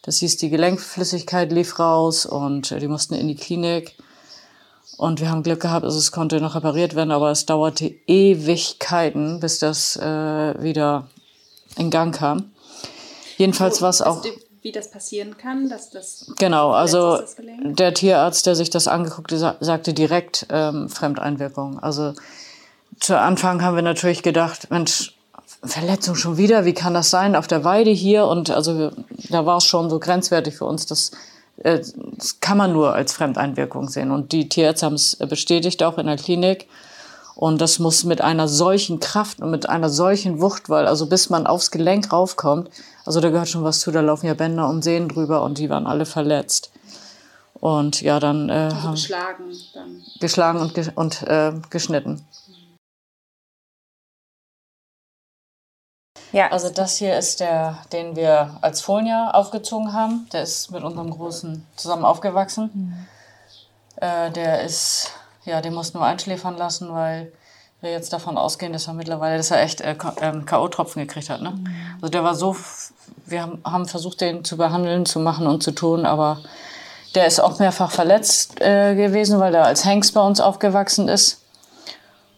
Das 0.00 0.18
hieß, 0.18 0.38
die 0.38 0.48
Gelenkflüssigkeit 0.48 1.52
lief 1.52 1.78
raus 1.78 2.24
und 2.24 2.72
äh, 2.72 2.78
die 2.78 2.88
mussten 2.88 3.12
in 3.12 3.28
die 3.28 3.36
Klinik. 3.36 3.94
Und 4.96 5.20
wir 5.20 5.30
haben 5.30 5.42
Glück 5.42 5.60
gehabt, 5.60 5.84
also 5.84 5.98
es 5.98 6.12
konnte 6.12 6.40
noch 6.40 6.54
repariert 6.54 6.94
werden, 6.94 7.10
aber 7.10 7.30
es 7.30 7.46
dauerte 7.46 7.94
Ewigkeiten, 8.06 9.40
bis 9.40 9.58
das 9.58 9.96
äh, 9.96 10.62
wieder 10.62 11.08
in 11.76 11.90
Gang 11.90 12.14
kam. 12.14 12.52
Jedenfalls 13.36 13.82
war 13.82 13.90
es 13.90 14.02
auch. 14.02 14.24
Wie 14.62 14.72
das 14.72 14.90
passieren 14.90 15.36
kann, 15.36 15.68
dass 15.68 15.90
das. 15.90 16.32
Genau, 16.38 16.70
also 16.70 17.20
der 17.62 17.92
Tierarzt, 17.92 18.46
der 18.46 18.54
sich 18.54 18.70
das 18.70 18.88
angeguckt 18.88 19.30
hat, 19.32 19.58
sagte 19.60 19.92
direkt 19.92 20.46
ähm, 20.48 20.88
Fremdeinwirkung. 20.88 21.80
Also 21.80 22.14
zu 22.98 23.18
Anfang 23.18 23.62
haben 23.62 23.74
wir 23.74 23.82
natürlich 23.82 24.22
gedacht, 24.22 24.70
Mensch, 24.70 25.14
Verletzung 25.62 26.14
schon 26.14 26.38
wieder, 26.38 26.64
wie 26.64 26.72
kann 26.72 26.94
das 26.94 27.10
sein 27.10 27.36
auf 27.36 27.46
der 27.46 27.64
Weide 27.64 27.90
hier? 27.90 28.26
Und 28.26 28.50
also 28.50 28.92
da 29.28 29.44
war 29.44 29.58
es 29.58 29.64
schon 29.64 29.90
so 29.90 29.98
grenzwertig 29.98 30.56
für 30.56 30.64
uns, 30.64 30.86
dass 30.86 31.10
das 31.56 32.40
kann 32.40 32.58
man 32.58 32.72
nur 32.72 32.94
als 32.94 33.12
Fremdeinwirkung 33.12 33.88
sehen. 33.88 34.10
Und 34.10 34.32
die 34.32 34.48
Tierärzte 34.48 34.86
haben 34.86 34.94
es 34.94 35.16
bestätigt, 35.16 35.82
auch 35.82 35.98
in 35.98 36.06
der 36.06 36.16
Klinik. 36.16 36.68
Und 37.36 37.60
das 37.60 37.78
muss 37.78 38.04
mit 38.04 38.20
einer 38.20 38.46
solchen 38.46 39.00
Kraft 39.00 39.40
und 39.40 39.50
mit 39.50 39.68
einer 39.68 39.90
solchen 39.90 40.40
Wucht, 40.40 40.68
weil 40.68 40.86
also 40.86 41.06
bis 41.06 41.30
man 41.30 41.46
aufs 41.46 41.70
Gelenk 41.70 42.12
raufkommt, 42.12 42.70
also 43.04 43.20
da 43.20 43.30
gehört 43.30 43.48
schon 43.48 43.64
was 43.64 43.80
zu, 43.80 43.90
da 43.90 44.00
laufen 44.00 44.26
ja 44.26 44.34
Bänder 44.34 44.68
und 44.68 44.82
Sehnen 44.82 45.08
drüber 45.08 45.42
und 45.42 45.58
die 45.58 45.68
waren 45.68 45.86
alle 45.86 46.06
verletzt. 46.06 46.70
Und 47.54 48.02
ja, 48.02 48.20
dann 48.20 48.50
äh, 48.50 48.70
also 48.72 48.90
geschlagen, 48.90 49.44
dann. 49.72 50.02
geschlagen 50.20 50.60
und, 50.60 50.74
ge 50.74 50.88
und 50.94 51.22
äh, 51.22 51.52
geschnitten. 51.70 52.24
Ja. 56.34 56.50
Also 56.50 56.68
das 56.68 56.96
hier 56.96 57.16
ist 57.16 57.38
der, 57.38 57.78
den 57.92 58.16
wir 58.16 58.58
als 58.60 58.80
Folia 58.80 59.30
aufgezogen 59.30 59.92
haben. 59.92 60.28
Der 60.32 60.42
ist 60.42 60.72
mit 60.72 60.82
unserem 60.82 61.10
Großen 61.10 61.64
zusammen 61.76 62.04
aufgewachsen. 62.04 62.70
Mhm. 62.74 63.06
Äh, 64.04 64.32
der 64.32 64.64
ist, 64.64 65.12
ja, 65.44 65.60
den 65.60 65.74
mussten 65.74 66.00
wir 66.00 66.06
einschläfern 66.06 66.56
lassen, 66.56 66.92
weil 66.92 67.32
wir 67.80 67.92
jetzt 67.92 68.12
davon 68.12 68.36
ausgehen, 68.36 68.72
dass 68.72 68.88
er 68.88 68.94
mittlerweile, 68.94 69.36
dass 69.36 69.52
er 69.52 69.62
echt 69.62 69.80
äh, 69.80 69.94
K.O.-Tropfen 69.94 70.96
gekriegt 70.96 71.30
hat. 71.30 71.40
Ne? 71.40 71.50
Mhm. 71.50 71.66
Also 72.02 72.08
der 72.08 72.24
war 72.24 72.34
so, 72.34 72.56
wir 73.26 73.42
haben, 73.42 73.62
haben 73.64 73.86
versucht, 73.86 74.20
den 74.20 74.44
zu 74.44 74.56
behandeln, 74.56 75.06
zu 75.06 75.20
machen 75.20 75.46
und 75.46 75.62
zu 75.62 75.70
tun, 75.70 76.04
aber 76.04 76.40
der 77.14 77.26
ist 77.26 77.38
auch 77.38 77.60
mehrfach 77.60 77.92
verletzt 77.92 78.60
äh, 78.60 78.96
gewesen, 78.96 79.38
weil 79.38 79.54
er 79.54 79.66
als 79.66 79.84
Hengst 79.84 80.14
bei 80.14 80.20
uns 80.20 80.40
aufgewachsen 80.40 81.06
ist. 81.06 81.42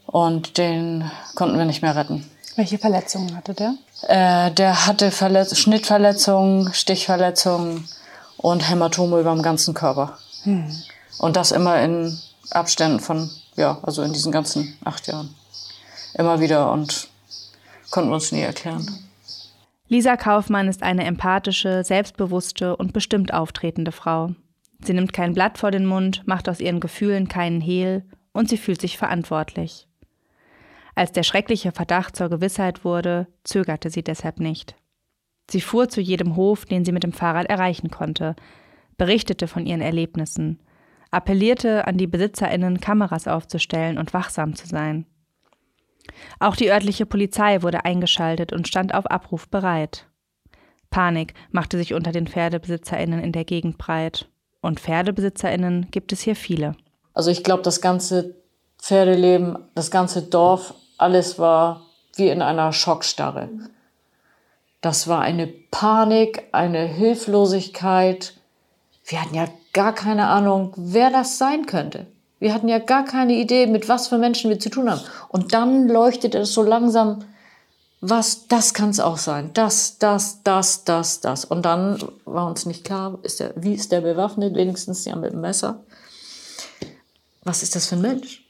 Und 0.05 0.59
den 0.59 1.11
konnten 1.35 1.57
wir 1.57 1.65
nicht 1.65 1.81
mehr 1.81 1.97
retten. 1.97 2.31
Welche 2.57 2.79
Verletzungen 2.79 3.37
hatte 3.37 3.55
der? 3.55 3.75
Äh, 4.09 4.51
der 4.53 4.87
hatte 4.87 5.11
Verletz 5.11 5.59
Schnittverletzungen, 5.59 6.73
Stichverletzungen 6.73 7.87
und 8.39 8.69
Hämatome 8.69 9.21
über 9.21 9.35
dem 9.35 9.43
ganzen 9.43 9.75
Körper. 9.75 10.19
Hm. 10.45 10.67
Und 11.19 11.37
das 11.37 11.53
immer 11.53 11.81
in 11.83 12.19
Abständen 12.51 13.01
von, 13.01 13.31
ja, 13.57 13.79
also 13.83 14.03
in 14.03 14.13
diesen 14.13 14.33
ganzen 14.33 14.77
acht 14.85 15.07
Jahren. 15.07 15.35
Immer 16.15 16.41
wieder 16.41 16.73
und 16.73 17.09
konnten 17.91 18.11
wir 18.11 18.15
uns 18.15 18.33
nie 18.33 18.41
erklären. 18.41 18.87
Lisa 19.89 20.17
Kaufmann 20.17 20.69
ist 20.69 20.83
eine 20.83 21.05
empathische, 21.05 21.85
selbstbewusste 21.85 22.77
und 22.77 22.93
bestimmt 22.93 23.33
auftretende 23.33 23.93
Frau. 23.93 24.31
Sie 24.83 24.95
nimmt 24.95 25.13
kein 25.13 25.35
Blatt 25.35 25.59
vor 25.59 25.71
den 25.71 25.87
Mund, 25.87 26.23
macht 26.27 26.49
aus 26.49 26.61
ihren 26.61 26.81
Gefühlen 26.81 27.29
keinen 27.29 27.61
Hehl 27.61 28.05
und 28.33 28.49
sie 28.49 28.57
fühlt 28.57 28.81
sich 28.81 28.99
verantwortlich. 28.99 29.87
Als 30.97 31.13
der 31.13 31.25
schreckliche 31.25 31.73
Verdacht 31.73 32.17
zur 32.17 32.31
Gewissheit 32.31 32.83
wurde, 32.83 33.27
zögerte 33.45 33.91
sie 33.91 34.03
deshalb 34.03 34.41
nicht. 34.41 34.75
Sie 35.51 35.61
fuhr 35.61 35.91
zu 35.91 36.01
jedem 36.01 36.37
Hof, 36.37 36.65
den 36.65 36.87
sie 36.87 36.91
mit 36.91 37.05
dem 37.05 37.13
Fahrrad 37.13 37.47
erreichen 37.49 37.91
konnte, 37.91 38.35
berichtete 38.97 39.47
von 39.47 39.67
ihren 39.67 39.83
Erlebnissen, 39.83 40.59
appellierte 41.11 41.87
an 41.87 41.99
die 41.99 42.07
Besitzerinnen, 42.07 42.81
Kameras 42.81 43.29
aufzustellen 43.29 43.99
und 43.99 44.15
wachsam 44.15 44.57
zu 44.57 44.67
sein. 44.67 45.05
Auch 46.41 46.57
die 46.57 46.71
örtliche 46.71 47.05
Polizei 47.05 47.63
wurde 47.63 47.85
eingeschaltet 47.85 48.55
und 48.55 48.67
stand 48.67 48.95
auf 48.95 49.07
Abruf 49.07 49.49
bereit. 49.49 50.07
Panik 50.89 51.35
machte 51.51 51.77
sich 51.77 51.93
unter 51.93 52.11
den 52.11 52.27
Pferdebesitzerinnen 52.27 53.23
in 53.23 53.33
der 53.33 53.45
Gegend 53.45 53.77
breit. 53.77 54.31
Und 54.63 54.81
Pferdebesitzerinnen 54.81 55.89
gibt 55.91 56.13
es 56.13 56.23
hier 56.23 56.37
viele. 56.37 56.75
Also 57.13 57.31
ich 57.31 57.45
glaube, 57.45 57.63
das 57.63 57.83
ganze 57.83 58.37
Pferdeleben, 58.79 59.59
das 59.75 59.91
ganze 59.91 60.23
Dorf 60.23 60.75
alles 60.99 61.39
war 61.39 61.83
wie 62.15 62.29
in 62.29 62.43
einer 62.43 62.73
Schockstarre. 62.73 63.49
Das 64.81 65.09
war 65.09 65.21
eine 65.21 65.47
Panik, 65.47 66.45
eine 66.53 66.87
Hilflosigkeit. 66.87 68.35
Wir 69.05 69.21
hatten 69.21 69.35
ja 69.35 69.49
gar 69.73 69.95
keine 69.95 70.29
Ahnung, 70.29 70.73
wer 70.77 71.11
das 71.11 71.39
sein 71.39 71.67
könnte. 71.67 72.07
Wir 72.39 72.55
hatten 72.55 72.69
ja 72.69 72.79
gar 72.79 73.05
keine 73.05 73.35
Idee, 73.35 73.67
mit 73.67 73.89
was 73.89 74.09
für 74.09 74.19
Menschen 74.19 74.51
wir 74.51 74.59
zu 74.59 74.71
tun 74.71 74.91
haben. 74.91 75.01
Und 75.29 75.55
dann 75.55 75.89
leuchtete 75.89 76.39
es 76.39 76.53
so 76.53 76.63
langsam 76.63 77.25
was, 78.01 78.47
das 78.47 78.75
kann 78.75 78.91
es 78.91 79.01
auch 79.01 79.17
sein. 79.17 79.51
Das, 79.55 79.99
das, 79.99 80.43
das, 80.45 80.85
das, 80.85 81.21
das. 81.21 81.45
Und 81.45 81.63
dann 81.63 81.99
war 82.25 82.47
uns 82.47 82.65
nicht 82.65 82.85
klar, 82.85 83.19
ist 83.23 83.41
der, 83.41 83.53
wie 83.57 83.75
ist 83.75 83.91
der 83.91 84.03
bewaffnet, 84.03 84.55
wenigstens 84.55 85.05
ja 85.07 85.17
mit 85.17 85.33
dem 85.33 85.41
Messer. 85.41 85.83
Was 87.43 87.63
ist 87.65 87.75
das 87.75 87.87
für 87.87 87.97
ein 87.97 88.03
Mensch? 88.03 88.45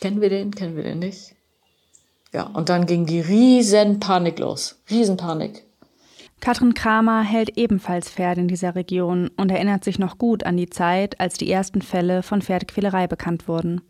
Kennen 0.00 0.20
wir 0.20 0.30
den, 0.30 0.52
kennen 0.54 0.76
wir 0.76 0.82
den 0.82 0.98
nicht? 0.98 1.35
Ja, 2.32 2.44
und 2.44 2.68
dann 2.68 2.86
ging 2.86 3.06
die 3.06 3.20
riesen 3.20 4.00
Panik 4.00 4.38
los. 4.38 4.80
Riesenpanik. 4.90 5.64
Katrin 6.40 6.74
Kramer 6.74 7.22
hält 7.22 7.56
ebenfalls 7.56 8.10
Pferde 8.10 8.42
in 8.42 8.48
dieser 8.48 8.74
Region 8.74 9.30
und 9.36 9.50
erinnert 9.50 9.84
sich 9.84 9.98
noch 9.98 10.18
gut 10.18 10.44
an 10.44 10.56
die 10.56 10.70
Zeit, 10.70 11.18
als 11.18 11.38
die 11.38 11.50
ersten 11.50 11.82
Fälle 11.82 12.22
von 12.22 12.42
Pferdequälerei 12.42 13.06
bekannt 13.06 13.48
wurden. 13.48 13.80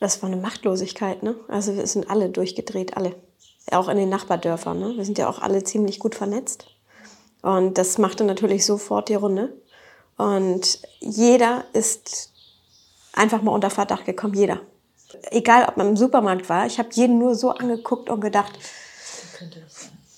Das 0.00 0.22
war 0.22 0.30
eine 0.30 0.40
Machtlosigkeit, 0.40 1.22
ne? 1.22 1.36
Also 1.48 1.76
wir 1.76 1.86
sind 1.86 2.10
alle 2.10 2.28
durchgedreht, 2.28 2.96
alle. 2.96 3.14
Auch 3.72 3.88
in 3.88 3.96
den 3.96 4.08
Nachbardörfern, 4.08 4.78
ne? 4.78 4.94
Wir 4.96 5.04
sind 5.04 5.18
ja 5.18 5.28
auch 5.28 5.40
alle 5.40 5.64
ziemlich 5.64 5.98
gut 5.98 6.14
vernetzt. 6.14 6.66
Und 7.42 7.78
das 7.78 7.98
machte 7.98 8.24
natürlich 8.24 8.64
sofort 8.66 9.08
die 9.08 9.14
Runde. 9.14 9.60
Und 10.16 10.80
jeder 11.00 11.64
ist 11.72 12.32
einfach 13.12 13.42
mal 13.42 13.52
unter 13.52 13.70
Verdacht 13.70 14.04
gekommen, 14.04 14.34
jeder. 14.34 14.60
Egal, 15.30 15.66
ob 15.68 15.76
man 15.76 15.88
im 15.88 15.96
Supermarkt 15.96 16.48
war, 16.48 16.66
ich 16.66 16.78
habe 16.78 16.88
jeden 16.92 17.18
nur 17.18 17.34
so 17.34 17.50
angeguckt 17.50 18.10
und 18.10 18.20
gedacht, 18.20 18.52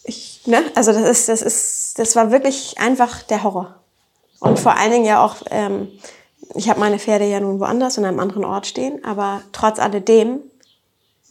ich, 0.04 0.46
ne? 0.46 0.62
Also 0.74 0.92
das 0.92 1.08
ist, 1.08 1.28
das 1.28 1.42
ist, 1.42 1.98
das 1.98 2.16
war 2.16 2.30
wirklich 2.30 2.78
einfach 2.78 3.22
der 3.22 3.42
Horror. 3.42 3.74
Und 4.40 4.58
vor 4.58 4.76
allen 4.76 4.92
Dingen 4.92 5.04
ja 5.04 5.24
auch, 5.24 5.36
ähm, 5.50 5.88
ich 6.54 6.68
habe 6.68 6.80
meine 6.80 6.98
Pferde 6.98 7.26
ja 7.26 7.40
nun 7.40 7.60
woanders 7.60 7.98
in 7.98 8.04
einem 8.04 8.20
anderen 8.20 8.44
Ort 8.44 8.66
stehen, 8.66 9.04
aber 9.04 9.42
trotz 9.52 9.78
alledem 9.78 10.40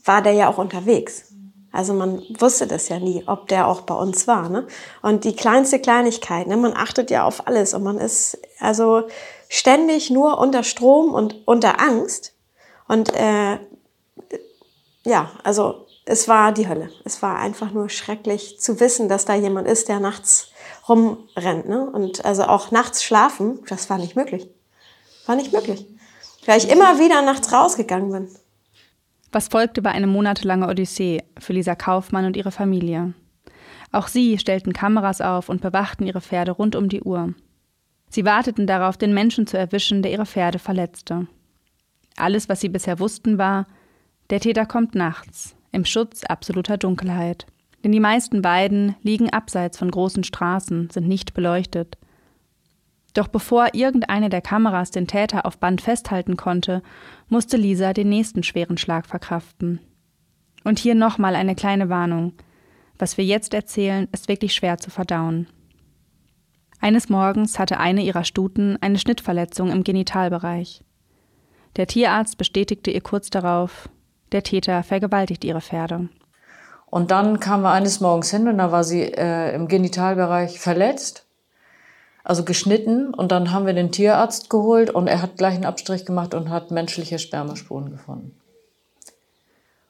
war 0.06 0.22
der 0.22 0.34
ja 0.34 0.50
auch 0.50 0.58
unterwegs. 0.58 1.26
Also 1.72 1.94
man 1.94 2.24
wusste 2.40 2.66
das 2.66 2.90
ja 2.90 3.00
nie, 3.00 3.24
ob 3.28 3.48
der 3.50 3.68
auch 3.68 3.82
bei 3.82 3.94
uns 3.94 4.28
war. 4.28 4.50
Ne? 4.50 4.66
Und 5.02 5.26
die 5.26 5.36
kleinste 5.36 5.80
Kleinigkeit, 5.80 6.48
ne? 6.48 6.58
man 6.58 6.74
achtet 6.76 7.12
ja 7.12 7.24
auf 7.26 7.46
alles 7.48 7.74
und 7.74 7.84
man 7.84 7.98
ist 7.98 8.38
also 8.60 9.04
ständig 9.50 10.10
nur 10.10 10.40
unter 10.40 10.64
Strom 10.64 11.14
und 11.14 11.48
unter 11.48 11.80
Angst. 11.80 12.34
Und 12.88 13.14
äh, 13.14 13.60
ja, 15.06 15.32
also 15.44 15.88
es 16.06 16.28
war 16.28 16.54
die 16.54 16.68
Hölle. 16.68 16.90
Es 17.04 17.22
war 17.22 17.38
einfach 17.38 17.72
nur 17.72 17.90
schrecklich 17.90 18.60
zu 18.60 18.80
wissen, 18.80 19.10
dass 19.10 19.26
da 19.26 19.36
jemand 19.36 19.68
ist, 19.68 19.90
der 19.90 20.00
nachts 20.00 20.52
rumrennt. 20.88 21.68
Ne? 21.68 21.90
Und 21.90 22.24
also 22.26 22.44
auch 22.44 22.72
nachts 22.72 23.04
schlafen, 23.04 23.60
das 23.68 23.90
war 23.90 23.98
nicht 23.98 24.16
möglich. 24.16 24.48
War 25.26 25.36
nicht 25.36 25.52
möglich. 25.52 25.86
Weil 26.46 26.58
ich 26.60 26.70
immer 26.70 26.98
wieder 26.98 27.22
nachts 27.22 27.52
rausgegangen 27.52 28.12
bin. 28.12 28.30
Was 29.34 29.50
folgte, 29.50 29.84
war 29.84 29.92
eine 29.92 30.08
monatelange 30.08 30.68
Odyssee 30.68 31.24
für 31.38 31.52
Lisa 31.52 31.76
Kaufmann 31.76 32.26
und 32.26 32.38
ihre 32.38 32.52
Familie. 32.52 33.14
Auch 33.92 34.08
sie 34.08 34.38
stellten 34.40 34.72
Kameras 34.72 35.20
auf 35.20 35.50
und 35.50 35.62
bewachten 35.62 36.06
ihre 36.06 36.22
Pferde 36.22 36.52
rund 36.52 36.76
um 36.76 36.88
die 36.88 37.02
Uhr. 37.02 37.34
Sie 38.10 38.24
warteten 38.24 38.68
darauf, 38.68 38.96
den 38.96 39.14
Menschen 39.14 39.48
zu 39.48 39.58
erwischen, 39.58 40.02
der 40.02 40.12
ihre 40.12 40.26
Pferde 40.26 40.60
verletzte. 40.60 41.28
Alles, 42.18 42.50
was 42.50 42.60
sie 42.60 42.70
bisher 42.70 43.00
wussten, 43.00 43.38
war, 43.38 43.66
der 44.30 44.42
Täter 44.42 44.66
kommt 44.66 44.96
nachts, 44.96 45.56
im 45.72 45.86
Schutz 45.86 46.24
absoluter 46.26 46.78
Dunkelheit. 46.78 47.46
Denn 47.84 47.92
die 47.92 48.00
meisten 48.00 48.44
Weiden 48.44 48.96
liegen 49.04 49.30
abseits 49.30 49.78
von 49.78 49.90
großen 49.90 50.24
Straßen, 50.24 50.90
sind 50.90 51.08
nicht 51.08 51.34
beleuchtet. 51.34 51.98
Doch 53.14 53.28
bevor 53.28 53.74
irgendeine 53.74 54.30
der 54.30 54.42
Kameras 54.42 54.92
den 54.92 55.08
Täter 55.08 55.46
auf 55.46 55.60
Band 55.60 55.82
festhalten 55.82 56.38
konnte, 56.38 56.82
musste 57.30 57.56
Lisa 57.56 57.94
den 57.94 58.10
nächsten 58.10 58.44
schweren 58.44 58.78
Schlag 58.78 59.06
verkraften. 59.06 59.80
Und 60.64 60.80
hier 60.80 60.96
nochmal 60.96 61.36
eine 61.36 61.56
kleine 61.56 61.88
Warnung. 61.90 62.34
Was 63.00 63.18
wir 63.18 63.26
jetzt 63.26 63.54
erzählen, 63.54 64.08
ist 64.12 64.28
wirklich 64.28 64.54
schwer 64.54 64.80
zu 64.80 64.90
verdauen. 64.90 65.48
Eines 66.80 67.10
Morgens 67.10 67.58
hatte 67.58 67.80
eine 67.80 68.04
ihrer 68.04 68.24
Stuten 68.24 68.78
eine 68.82 69.00
Schnittverletzung 69.00 69.72
im 69.72 69.84
Genitalbereich. 69.84 70.84
Der 71.78 71.88
Tierarzt 71.88 72.38
bestätigte 72.38 72.92
ihr 72.92 73.02
kurz 73.02 73.30
darauf, 73.30 73.88
der 74.32 74.44
Täter 74.44 74.84
vergewaltigt 74.84 75.44
ihre 75.44 75.62
Pferde. 75.62 76.10
Und 76.88 77.12
dann 77.12 77.40
kamen 77.40 77.64
wir 77.64 77.72
eines 77.72 78.02
Morgens 78.02 78.32
hin 78.32 78.48
und 78.48 78.58
da 78.58 78.72
war 78.72 78.84
sie 78.84 79.04
äh, 79.04 79.54
im 79.54 79.68
Genitalbereich 79.68 80.60
verletzt, 80.60 81.26
also 82.24 82.44
geschnitten. 82.44 83.14
Und 83.14 83.32
dann 83.32 83.52
haben 83.52 83.66
wir 83.66 83.74
den 83.74 83.92
Tierarzt 83.92 84.50
geholt 84.50 84.90
und 84.90 85.08
er 85.08 85.22
hat 85.22 85.38
gleich 85.38 85.56
einen 85.56 85.66
Abstrich 85.66 86.06
gemacht 86.06 86.34
und 86.34 86.50
hat 86.50 86.72
menschliche 86.72 87.20
Spermaspuren 87.20 87.92
gefunden. 87.92 88.36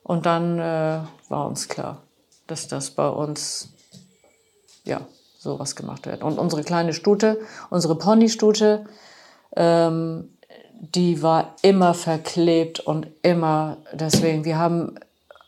Und 0.04 0.26
dann 0.26 0.60
äh, 0.60 1.00
war 1.30 1.48
uns 1.48 1.70
klar, 1.70 2.04
dass 2.48 2.68
das 2.68 2.92
bei 2.92 3.08
uns 3.08 3.74
ja 4.84 5.02
sowas 5.38 5.76
gemacht 5.76 6.06
wird. 6.06 6.24
Und 6.24 6.40
unsere 6.40 6.64
kleine 6.64 6.94
Stute, 6.94 7.40
unsere 7.70 7.96
Ponystute, 7.96 8.86
ähm, 9.56 10.37
die 10.80 11.22
war 11.22 11.56
immer 11.62 11.94
verklebt 11.94 12.80
und 12.80 13.08
immer 13.22 13.78
deswegen. 13.94 14.46
Wir 14.46 14.58
haben 14.58 15.00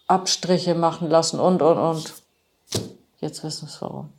Abstriche 0.08 0.76
machen 0.76 1.10
lassen 1.10 1.39
und, 1.39 1.62
und, 1.62 1.78
und. 1.78 2.13
Jetzt 3.20 3.44
wissen 3.44 3.63
wir 3.63 3.74
es 3.74 3.82
warum. 3.82 4.10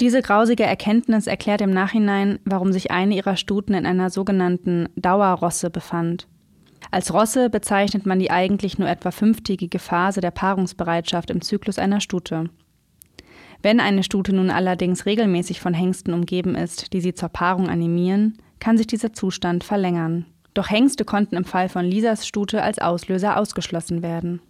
Diese 0.00 0.20
grausige 0.20 0.64
Erkenntnis 0.64 1.26
erklärt 1.26 1.60
im 1.62 1.70
Nachhinein, 1.70 2.38
warum 2.44 2.72
sich 2.72 2.90
eine 2.90 3.14
ihrer 3.14 3.36
Stuten 3.36 3.74
in 3.74 3.86
einer 3.86 4.10
sogenannten 4.10 4.88
Dauerrosse 4.96 5.70
befand. 5.70 6.26
Als 6.90 7.12
Rosse 7.12 7.48
bezeichnet 7.48 8.04
man 8.04 8.18
die 8.18 8.30
eigentlich 8.30 8.78
nur 8.78 8.88
etwa 8.88 9.10
fünftägige 9.10 9.78
Phase 9.78 10.20
der 10.20 10.30
Paarungsbereitschaft 10.30 11.30
im 11.30 11.40
Zyklus 11.40 11.78
einer 11.78 12.00
Stute. 12.00 12.50
Wenn 13.62 13.80
eine 13.80 14.02
Stute 14.02 14.34
nun 14.34 14.50
allerdings 14.50 15.06
regelmäßig 15.06 15.60
von 15.60 15.72
Hengsten 15.72 16.12
umgeben 16.12 16.54
ist, 16.54 16.92
die 16.92 17.00
sie 17.00 17.14
zur 17.14 17.30
Paarung 17.30 17.68
animieren, 17.68 18.38
kann 18.60 18.76
sich 18.76 18.86
dieser 18.86 19.12
Zustand 19.12 19.64
verlängern. 19.64 20.26
Doch 20.56 20.70
Hengste 20.70 21.04
konnten 21.04 21.36
im 21.36 21.44
Fall 21.44 21.68
von 21.68 21.84
Lisas 21.84 22.26
Stute 22.26 22.62
als 22.62 22.78
Auslöser 22.78 23.36
ausgeschlossen 23.36 24.02
werden. 24.02 24.40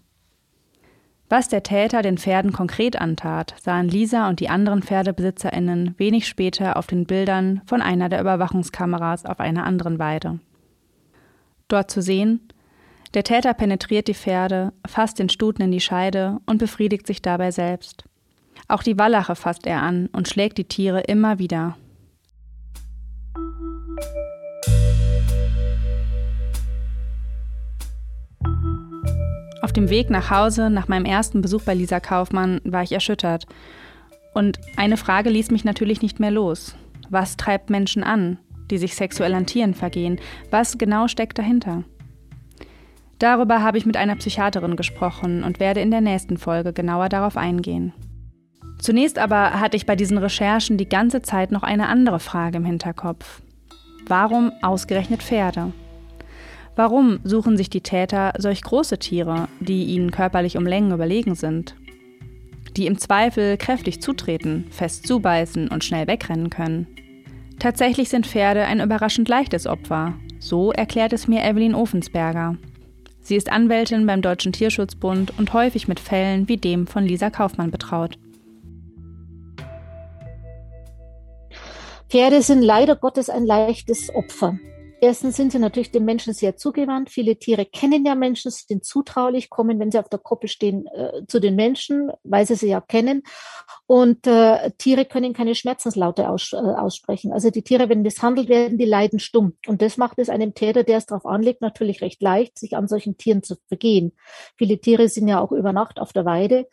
Was 1.29 1.49
der 1.49 1.65
Täter 1.65 2.01
den 2.01 2.17
Pferden 2.17 2.53
konkret 2.53 2.95
antat, 2.95 3.57
sahen 3.61 3.89
Lisa 3.89 4.29
und 4.29 4.39
die 4.39 4.49
anderen 4.49 4.85
Pferdebesitzerinnen 4.85 5.97
wenig 5.99 6.29
später 6.29 6.77
auf 6.77 6.87
den 6.87 7.07
Bildern 7.07 7.61
von 7.67 7.83
einer 7.83 8.09
der 8.09 8.21
Überwachungskameras 8.21 9.27
auf 9.27 9.41
einer 9.41 9.65
anderen 9.65 9.99
Weide. 9.99 10.39
Dort 11.67 11.91
zu 11.91 12.01
sehen, 12.01 12.39
der 13.15 13.25
Täter 13.25 13.53
penetriert 13.53 14.07
die 14.07 14.15
Pferde, 14.15 14.73
fasst 14.87 15.19
den 15.19 15.29
Stuten 15.29 15.63
in 15.63 15.73
die 15.73 15.81
Scheide 15.81 16.39
und 16.47 16.59
befriedigt 16.59 17.09
sich 17.09 17.21
dabei 17.21 17.51
selbst. 17.51 18.05
Auch 18.69 18.85
die 18.85 18.97
Wallache 18.97 19.35
fasst 19.35 19.67
er 19.67 19.83
an 19.83 20.09
und 20.13 20.29
schlägt 20.29 20.59
die 20.59 20.69
Tiere 20.69 21.01
immer 21.01 21.41
wieder. 21.41 21.77
Dem 29.77 29.91
Weg 29.91 30.11
nach 30.11 30.31
Hause 30.31 30.71
nach 30.71 30.89
meinem 30.89 31.05
ersten 31.05 31.43
Besuch 31.43 31.63
bei 31.63 31.75
Lisa 31.75 32.01
Kaufmann 32.01 32.61
war 32.65 32.83
ich 32.83 32.93
erschüttert. 32.93 33.47
Und 34.35 34.59
eine 34.77 34.97
Frage 34.97 35.31
ließ 35.31 35.51
mich 35.51 35.65
natürlich 35.65 36.03
nicht 36.03 36.21
mehr 36.21 36.31
los. 36.31 36.75
Was 37.11 37.37
treibt 37.37 37.71
Menschen 37.71 38.03
an, 38.03 38.39
die 38.71 38.79
sich 38.79 38.95
sexuell 38.95 39.35
an 39.35 39.47
Tieren 39.47 39.75
vergehen? 39.75 40.19
Was 40.51 40.79
genau 40.79 41.09
steckt 41.09 41.39
dahinter? 41.39 41.85
Darüber 43.19 43.63
habe 43.63 43.79
ich 43.79 43.87
mit 43.87 43.97
einer 43.97 44.17
Psychiaterin 44.17 44.77
gesprochen 44.77 45.43
und 45.43 45.61
werde 45.61 45.81
in 45.81 45.91
der 45.91 46.03
nächsten 46.03 46.37
Folge 46.37 46.73
genauer 46.73 47.09
darauf 47.09 47.37
eingehen. 47.37 47.93
Zunächst 48.79 49.19
aber 49.19 49.59
hatte 49.59 49.77
ich 49.77 49.87
bei 49.87 49.97
diesen 49.97 50.19
Recherchen 50.19 50.77
die 50.77 50.89
ganze 50.89 51.23
Zeit 51.23 51.51
noch 51.51 51.63
eine 51.63 51.89
andere 51.89 52.21
Frage 52.21 52.59
im 52.59 52.65
Hinterkopf. 52.67 53.41
Warum 54.07 54.53
ausgerechnet 54.63 55.23
Pferde? 55.23 55.73
Warum 56.77 57.21
suchen 57.25 57.57
sich 57.57 57.71
die 57.71 57.81
Täter 57.81 58.35
solch 58.37 58.61
große 58.61 58.99
Tiere, 58.99 59.49
die 59.61 59.87
ihnen 59.87 60.11
körperlich 60.11 60.59
um 60.59 60.67
Längen 60.67 60.93
überlegen 60.93 61.35
sind? 61.35 61.75
Die 62.77 62.87
im 62.87 62.99
Zweifel 62.99 63.57
kräftig 63.57 64.03
zutreten, 64.03 64.67
fest 64.71 65.07
zubeißen 65.07 65.69
und 65.69 65.85
schnell 65.85 66.07
wegrennen 66.07 66.51
können. 66.51 66.87
Tatsächlich 67.59 68.11
sind 68.11 68.27
Pferde 68.27 68.67
ein 68.67 68.81
überraschend 68.81 69.27
leichtes 69.27 69.67
Opfer. 69.67 70.13
So 70.39 70.71
erklärt 70.71 71.15
es 71.15 71.27
mir 71.27 71.43
Evelyn 71.43 71.75
Ofensberger. 71.75 72.59
Sie 73.23 73.37
ist 73.37 73.51
Anwältin 73.51 74.07
beim 74.07 74.21
Deutschen 74.21 74.53
Tierschutzbund 74.53 75.33
und 75.39 75.55
häufig 75.55 75.89
mit 75.89 75.99
Fällen 75.99 76.47
wie 76.47 76.59
dem 76.59 76.87
von 76.87 77.07
Lisa 77.07 77.31
Kaufmann 77.31 77.71
betraut. 77.71 78.19
Pferde 82.11 82.43
sind 82.43 82.61
leider 82.61 82.97
Gottes 82.97 83.31
ein 83.31 83.47
leichtes 83.47 84.15
Opfer. 84.15 84.59
Erstens 85.01 85.37
sind 85.37 85.53
sie 85.53 85.59
natürlich 85.59 85.91
den 85.91 86.07
Menschen 86.07 86.33
sehr 86.33 86.57
zugewandt. 86.57 87.11
Viele 87.11 87.37
Tiere 87.37 87.67
kennen 87.67 88.07
ja 88.07 88.15
Menschen, 88.15 88.51
sind 88.51 88.85
zutraulich, 88.85 89.51
kommen, 89.51 89.79
wenn 89.79 89.91
sie 89.91 89.99
auf 89.99 90.09
der 90.09 90.19
Koppel 90.19 90.49
stehen, 90.49 90.87
äh, 90.87 91.27
zu 91.29 91.39
den 91.39 91.55
Menschen, 91.55 92.11
weil 92.25 92.47
sie 92.47 92.55
sie 92.55 92.69
ja 92.69 92.81
kennen. 92.81 93.23
Und 93.87 94.27
äh, 94.27 94.71
Tiere 94.79 95.05
können 95.05 95.35
keine 95.35 95.55
Schmerzenslaute 95.55 96.31
aus, 96.31 96.53
äh, 96.55 96.57
aussprechen. 96.57 97.33
Also 97.33 97.51
die 97.51 97.63
Tiere, 97.63 97.91
wenn 97.91 98.03
misshandelt 98.03 98.49
werden, 98.49 98.79
die 98.79 98.87
leiden 98.87 99.19
stumm. 99.19 99.57
Und 99.67 99.83
das 99.83 99.99
macht 99.99 100.19
es 100.19 100.31
einem 100.31 100.55
Täter, 100.55 100.83
der 100.83 100.97
es 100.97 101.07
darauf 101.07 101.27
anlegt, 101.27 101.61
natürlich 101.61 102.01
recht 102.01 102.23
leicht, 102.23 102.59
sich 102.59 102.75
an 102.75 102.89
solchen 102.89 103.19
Tieren 103.19 103.43
zu 103.43 103.57
vergehen. 103.69 104.13
Viele 104.57 104.79
Tiere 104.79 105.09
sind 105.11 105.29
ja 105.29 105.41
auch 105.41 105.53
über 105.53 105.75
Nacht 105.75 106.01
auf 106.01 106.15
der 106.15 106.25
Weide 106.25 106.67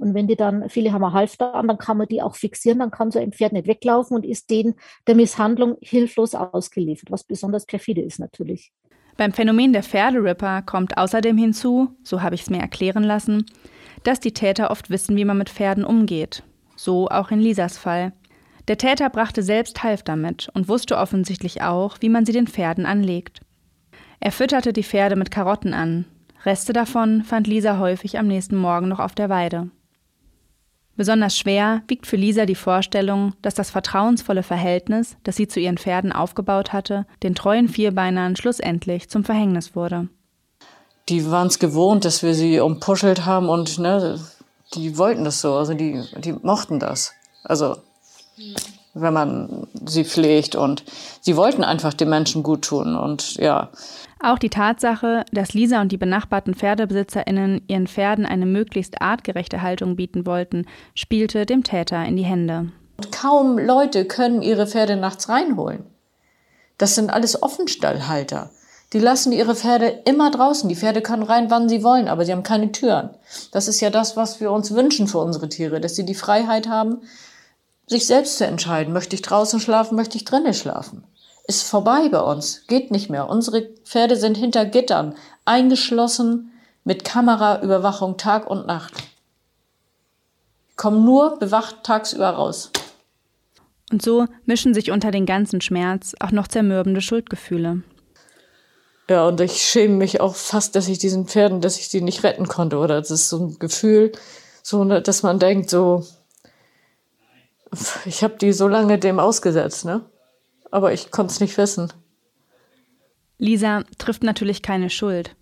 Und 0.00 0.14
wenn 0.14 0.26
die 0.26 0.36
dann, 0.36 0.70
viele 0.70 0.92
haben 0.92 1.04
ein 1.04 1.12
Halfter 1.12 1.54
an, 1.54 1.68
dann 1.68 1.76
kann 1.76 1.98
man 1.98 2.08
die 2.08 2.22
auch 2.22 2.34
fixieren, 2.34 2.78
dann 2.78 2.90
kann 2.90 3.10
so 3.10 3.18
ein 3.18 3.32
Pferd 3.32 3.52
nicht 3.52 3.66
weglaufen 3.66 4.16
und 4.16 4.24
ist 4.24 4.48
denen 4.48 4.74
der 5.06 5.14
Misshandlung 5.14 5.76
hilflos 5.82 6.34
ausgeliefert, 6.34 7.10
was 7.10 7.24
besonders 7.24 7.66
perfide 7.66 8.00
ist 8.00 8.18
natürlich. 8.18 8.72
Beim 9.18 9.32
Phänomen 9.32 9.74
der 9.74 9.82
Pferderipper 9.82 10.62
kommt 10.62 10.96
außerdem 10.96 11.36
hinzu, 11.36 11.90
so 12.02 12.22
habe 12.22 12.34
ich 12.34 12.42
es 12.42 12.50
mir 12.50 12.60
erklären 12.60 13.04
lassen, 13.04 13.44
dass 14.02 14.20
die 14.20 14.32
Täter 14.32 14.70
oft 14.70 14.88
wissen, 14.88 15.16
wie 15.16 15.26
man 15.26 15.36
mit 15.36 15.50
Pferden 15.50 15.84
umgeht. 15.84 16.42
So 16.76 17.08
auch 17.08 17.30
in 17.30 17.40
Lisas 17.40 17.76
Fall. 17.76 18.14
Der 18.68 18.78
Täter 18.78 19.10
brachte 19.10 19.42
selbst 19.42 19.82
Halfter 19.82 20.16
mit 20.16 20.48
und 20.54 20.68
wusste 20.68 20.96
offensichtlich 20.96 21.60
auch, 21.60 21.98
wie 22.00 22.08
man 22.08 22.24
sie 22.24 22.32
den 22.32 22.46
Pferden 22.46 22.86
anlegt. 22.86 23.42
Er 24.18 24.32
fütterte 24.32 24.72
die 24.72 24.84
Pferde 24.84 25.16
mit 25.16 25.30
Karotten 25.30 25.74
an. 25.74 26.06
Reste 26.46 26.72
davon 26.72 27.22
fand 27.22 27.46
Lisa 27.46 27.78
häufig 27.78 28.18
am 28.18 28.28
nächsten 28.28 28.56
Morgen 28.56 28.88
noch 28.88 29.00
auf 29.00 29.14
der 29.14 29.28
Weide. 29.28 29.70
Besonders 31.00 31.38
schwer 31.38 31.80
wiegt 31.88 32.06
für 32.06 32.16
Lisa 32.16 32.44
die 32.44 32.54
Vorstellung, 32.54 33.32
dass 33.40 33.54
das 33.54 33.70
vertrauensvolle 33.70 34.42
Verhältnis, 34.42 35.16
das 35.24 35.34
sie 35.34 35.48
zu 35.48 35.58
ihren 35.58 35.78
Pferden 35.78 36.12
aufgebaut 36.12 36.74
hatte, 36.74 37.06
den 37.22 37.34
treuen 37.34 37.70
Vierbeinern 37.70 38.36
schlussendlich 38.36 39.08
zum 39.08 39.24
Verhängnis 39.24 39.74
wurde. 39.74 40.08
Die 41.08 41.30
waren 41.30 41.46
es 41.46 41.58
gewohnt, 41.58 42.04
dass 42.04 42.22
wir 42.22 42.34
sie 42.34 42.60
umpuschelt 42.60 43.24
haben 43.24 43.48
und 43.48 43.78
ne, 43.78 44.20
die 44.74 44.98
wollten 44.98 45.24
das 45.24 45.40
so, 45.40 45.54
also 45.54 45.72
die, 45.72 46.04
die 46.18 46.34
mochten 46.34 46.78
das. 46.78 47.14
Also 47.44 47.78
wenn 48.92 49.14
man 49.14 49.68
sie 49.84 50.04
pflegt 50.04 50.54
und 50.54 50.84
sie 51.20 51.36
wollten 51.36 51.64
einfach 51.64 51.94
den 51.94 52.08
Menschen 52.08 52.42
gut 52.42 52.62
tun 52.62 52.96
und 52.96 53.36
ja. 53.36 53.70
Auch 54.22 54.38
die 54.38 54.50
Tatsache, 54.50 55.24
dass 55.32 55.54
Lisa 55.54 55.80
und 55.80 55.92
die 55.92 55.96
benachbarten 55.96 56.54
PferdebesitzerInnen 56.54 57.62
ihren 57.68 57.86
Pferden 57.86 58.26
eine 58.26 58.46
möglichst 58.46 59.00
artgerechte 59.00 59.62
Haltung 59.62 59.96
bieten 59.96 60.26
wollten, 60.26 60.66
spielte 60.94 61.46
dem 61.46 61.64
Täter 61.64 62.04
in 62.04 62.16
die 62.16 62.24
Hände. 62.24 62.70
Kaum 63.10 63.58
Leute 63.58 64.04
können 64.04 64.42
ihre 64.42 64.66
Pferde 64.66 64.96
nachts 64.96 65.28
reinholen. 65.28 65.84
Das 66.76 66.94
sind 66.94 67.10
alles 67.10 67.42
Offenstallhalter. 67.42 68.50
Die 68.92 68.98
lassen 68.98 69.32
ihre 69.32 69.54
Pferde 69.54 70.02
immer 70.04 70.30
draußen. 70.30 70.68
Die 70.68 70.76
Pferde 70.76 71.00
können 71.00 71.22
rein, 71.22 71.50
wann 71.50 71.68
sie 71.68 71.84
wollen, 71.84 72.08
aber 72.08 72.24
sie 72.24 72.32
haben 72.32 72.42
keine 72.42 72.72
Türen. 72.72 73.10
Das 73.52 73.68
ist 73.68 73.80
ja 73.80 73.88
das, 73.90 74.16
was 74.16 74.40
wir 74.40 74.50
uns 74.50 74.74
wünschen 74.74 75.06
für 75.06 75.18
unsere 75.18 75.48
Tiere, 75.48 75.80
dass 75.80 75.94
sie 75.94 76.04
die 76.04 76.14
Freiheit 76.14 76.68
haben, 76.68 77.02
sich 77.90 78.06
selbst 78.06 78.38
zu 78.38 78.46
entscheiden. 78.46 78.94
Möchte 78.94 79.14
ich 79.16 79.22
draußen 79.22 79.60
schlafen, 79.60 79.96
möchte 79.96 80.16
ich 80.16 80.24
drinnen 80.24 80.54
schlafen 80.54 81.04
ist 81.50 81.64
vorbei 81.64 82.08
bei 82.08 82.20
uns, 82.20 82.64
geht 82.68 82.92
nicht 82.92 83.10
mehr. 83.10 83.28
Unsere 83.28 83.62
Pferde 83.84 84.14
sind 84.14 84.36
hinter 84.36 84.64
Gittern, 84.64 85.16
eingeschlossen 85.44 86.52
mit 86.84 87.04
Kameraüberwachung 87.04 88.16
Tag 88.16 88.48
und 88.48 88.68
Nacht. 88.68 88.94
Kommen 90.76 91.04
nur 91.04 91.40
bewacht 91.40 91.82
tagsüber 91.82 92.30
raus. 92.30 92.70
Und 93.90 94.00
so 94.00 94.26
mischen 94.46 94.74
sich 94.74 94.92
unter 94.92 95.10
den 95.10 95.26
ganzen 95.26 95.60
Schmerz 95.60 96.14
auch 96.20 96.30
noch 96.30 96.46
zermürbende 96.46 97.00
Schuldgefühle. 97.00 97.82
Ja, 99.08 99.26
und 99.26 99.40
ich 99.40 99.60
schäme 99.60 99.96
mich 99.96 100.20
auch 100.20 100.36
fast, 100.36 100.76
dass 100.76 100.86
ich 100.86 100.98
diesen 100.98 101.26
Pferden, 101.26 101.60
dass 101.60 101.80
ich 101.80 101.88
die 101.88 102.00
nicht 102.00 102.22
retten 102.22 102.46
konnte. 102.46 102.78
Oder 102.78 103.00
das 103.00 103.10
ist 103.10 103.28
so 103.28 103.38
ein 103.38 103.58
Gefühl, 103.58 104.12
so, 104.62 104.84
dass 104.84 105.24
man 105.24 105.40
denkt, 105.40 105.68
so, 105.68 106.06
ich 108.04 108.22
habe 108.22 108.36
die 108.36 108.52
so 108.52 108.68
lange 108.68 108.98
dem 108.98 109.18
ausgesetzt, 109.18 109.84
ne? 109.84 110.04
aber 110.70 110.92
ich 110.92 111.10
konnte 111.10 111.32
es 111.32 111.40
nicht 111.40 111.56
wissen. 111.58 111.92
Lisa 113.38 113.84
trifft 113.98 114.22
natürlich 114.22 114.62
keine 114.62 114.90
Schuld. 114.90 115.36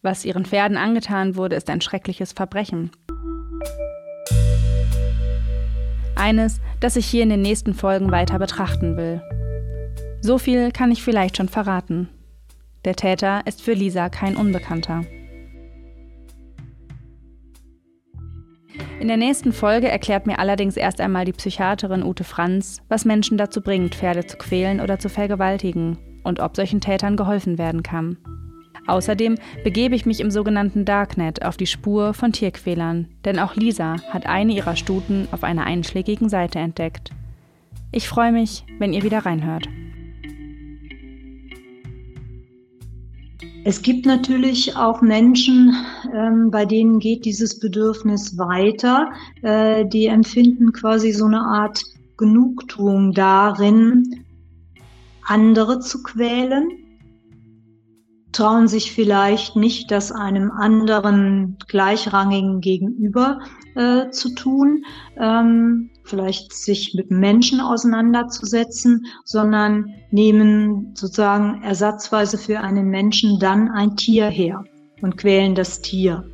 Was 0.00 0.24
ihren 0.24 0.44
Pferden 0.44 0.76
angetan 0.76 1.36
wurde, 1.36 1.56
ist 1.56 1.70
ein 1.70 1.80
schreckliches 1.80 2.32
Verbrechen. 2.32 2.90
Eines, 6.16 6.60
das 6.80 6.96
ich 6.96 7.06
hier 7.06 7.22
in 7.22 7.30
den 7.30 7.42
nächsten 7.42 7.74
Folgen 7.74 8.10
weiter 8.10 8.38
betrachten 8.38 8.96
will. 8.96 9.22
So 10.20 10.38
viel 10.38 10.70
kann 10.70 10.92
ich 10.92 11.02
vielleicht 11.02 11.36
schon 11.36 11.48
verraten. 11.48 12.08
Der 12.84 12.94
Täter 12.94 13.42
ist 13.46 13.62
für 13.62 13.72
Lisa 13.72 14.08
kein 14.08 14.36
Unbekannter. 14.36 15.04
In 19.02 19.08
der 19.08 19.16
nächsten 19.16 19.52
Folge 19.52 19.88
erklärt 19.88 20.28
mir 20.28 20.38
allerdings 20.38 20.76
erst 20.76 21.00
einmal 21.00 21.24
die 21.24 21.32
Psychiaterin 21.32 22.04
Ute 22.04 22.22
Franz, 22.22 22.80
was 22.88 23.04
Menschen 23.04 23.36
dazu 23.36 23.60
bringt, 23.60 23.96
Pferde 23.96 24.26
zu 24.26 24.36
quälen 24.36 24.80
oder 24.80 25.00
zu 25.00 25.08
vergewaltigen 25.08 25.98
und 26.22 26.38
ob 26.38 26.54
solchen 26.54 26.80
Tätern 26.80 27.16
geholfen 27.16 27.58
werden 27.58 27.82
kann. 27.82 28.16
Außerdem 28.86 29.38
begebe 29.64 29.96
ich 29.96 30.06
mich 30.06 30.20
im 30.20 30.30
sogenannten 30.30 30.84
Darknet 30.84 31.44
auf 31.44 31.56
die 31.56 31.66
Spur 31.66 32.14
von 32.14 32.30
Tierquälern, 32.30 33.08
denn 33.24 33.40
auch 33.40 33.56
Lisa 33.56 33.96
hat 34.10 34.26
eine 34.26 34.52
ihrer 34.52 34.76
Stuten 34.76 35.26
auf 35.32 35.42
einer 35.42 35.64
einschlägigen 35.64 36.28
Seite 36.28 36.60
entdeckt. 36.60 37.10
Ich 37.90 38.06
freue 38.08 38.30
mich, 38.30 38.64
wenn 38.78 38.92
ihr 38.92 39.02
wieder 39.02 39.26
reinhört. 39.26 39.68
Es 43.64 43.80
gibt 43.82 44.06
natürlich 44.06 44.76
auch 44.76 45.02
Menschen, 45.02 45.76
ähm, 46.12 46.50
bei 46.50 46.66
denen 46.66 46.98
geht 46.98 47.24
dieses 47.24 47.60
Bedürfnis 47.60 48.36
weiter. 48.36 49.12
Äh, 49.42 49.86
die 49.86 50.06
empfinden 50.06 50.72
quasi 50.72 51.12
so 51.12 51.26
eine 51.26 51.42
Art 51.42 51.80
Genugtuung 52.16 53.12
darin, 53.12 54.24
andere 55.24 55.78
zu 55.78 56.02
quälen, 56.02 56.70
trauen 58.32 58.66
sich 58.66 58.92
vielleicht 58.92 59.54
nicht, 59.54 59.92
das 59.92 60.10
einem 60.10 60.50
anderen 60.50 61.56
gleichrangigen 61.68 62.60
gegenüber 62.60 63.40
äh, 63.76 64.10
zu 64.10 64.34
tun. 64.34 64.84
Ähm, 65.16 65.90
vielleicht 66.04 66.52
sich 66.52 66.94
mit 66.94 67.10
Menschen 67.10 67.60
auseinanderzusetzen, 67.60 69.06
sondern 69.24 69.94
nehmen 70.10 70.94
sozusagen 70.94 71.62
ersatzweise 71.62 72.38
für 72.38 72.60
einen 72.60 72.88
Menschen 72.88 73.38
dann 73.38 73.70
ein 73.70 73.96
Tier 73.96 74.28
her 74.28 74.64
und 75.00 75.16
quälen 75.16 75.54
das 75.54 75.80
Tier. 75.80 76.24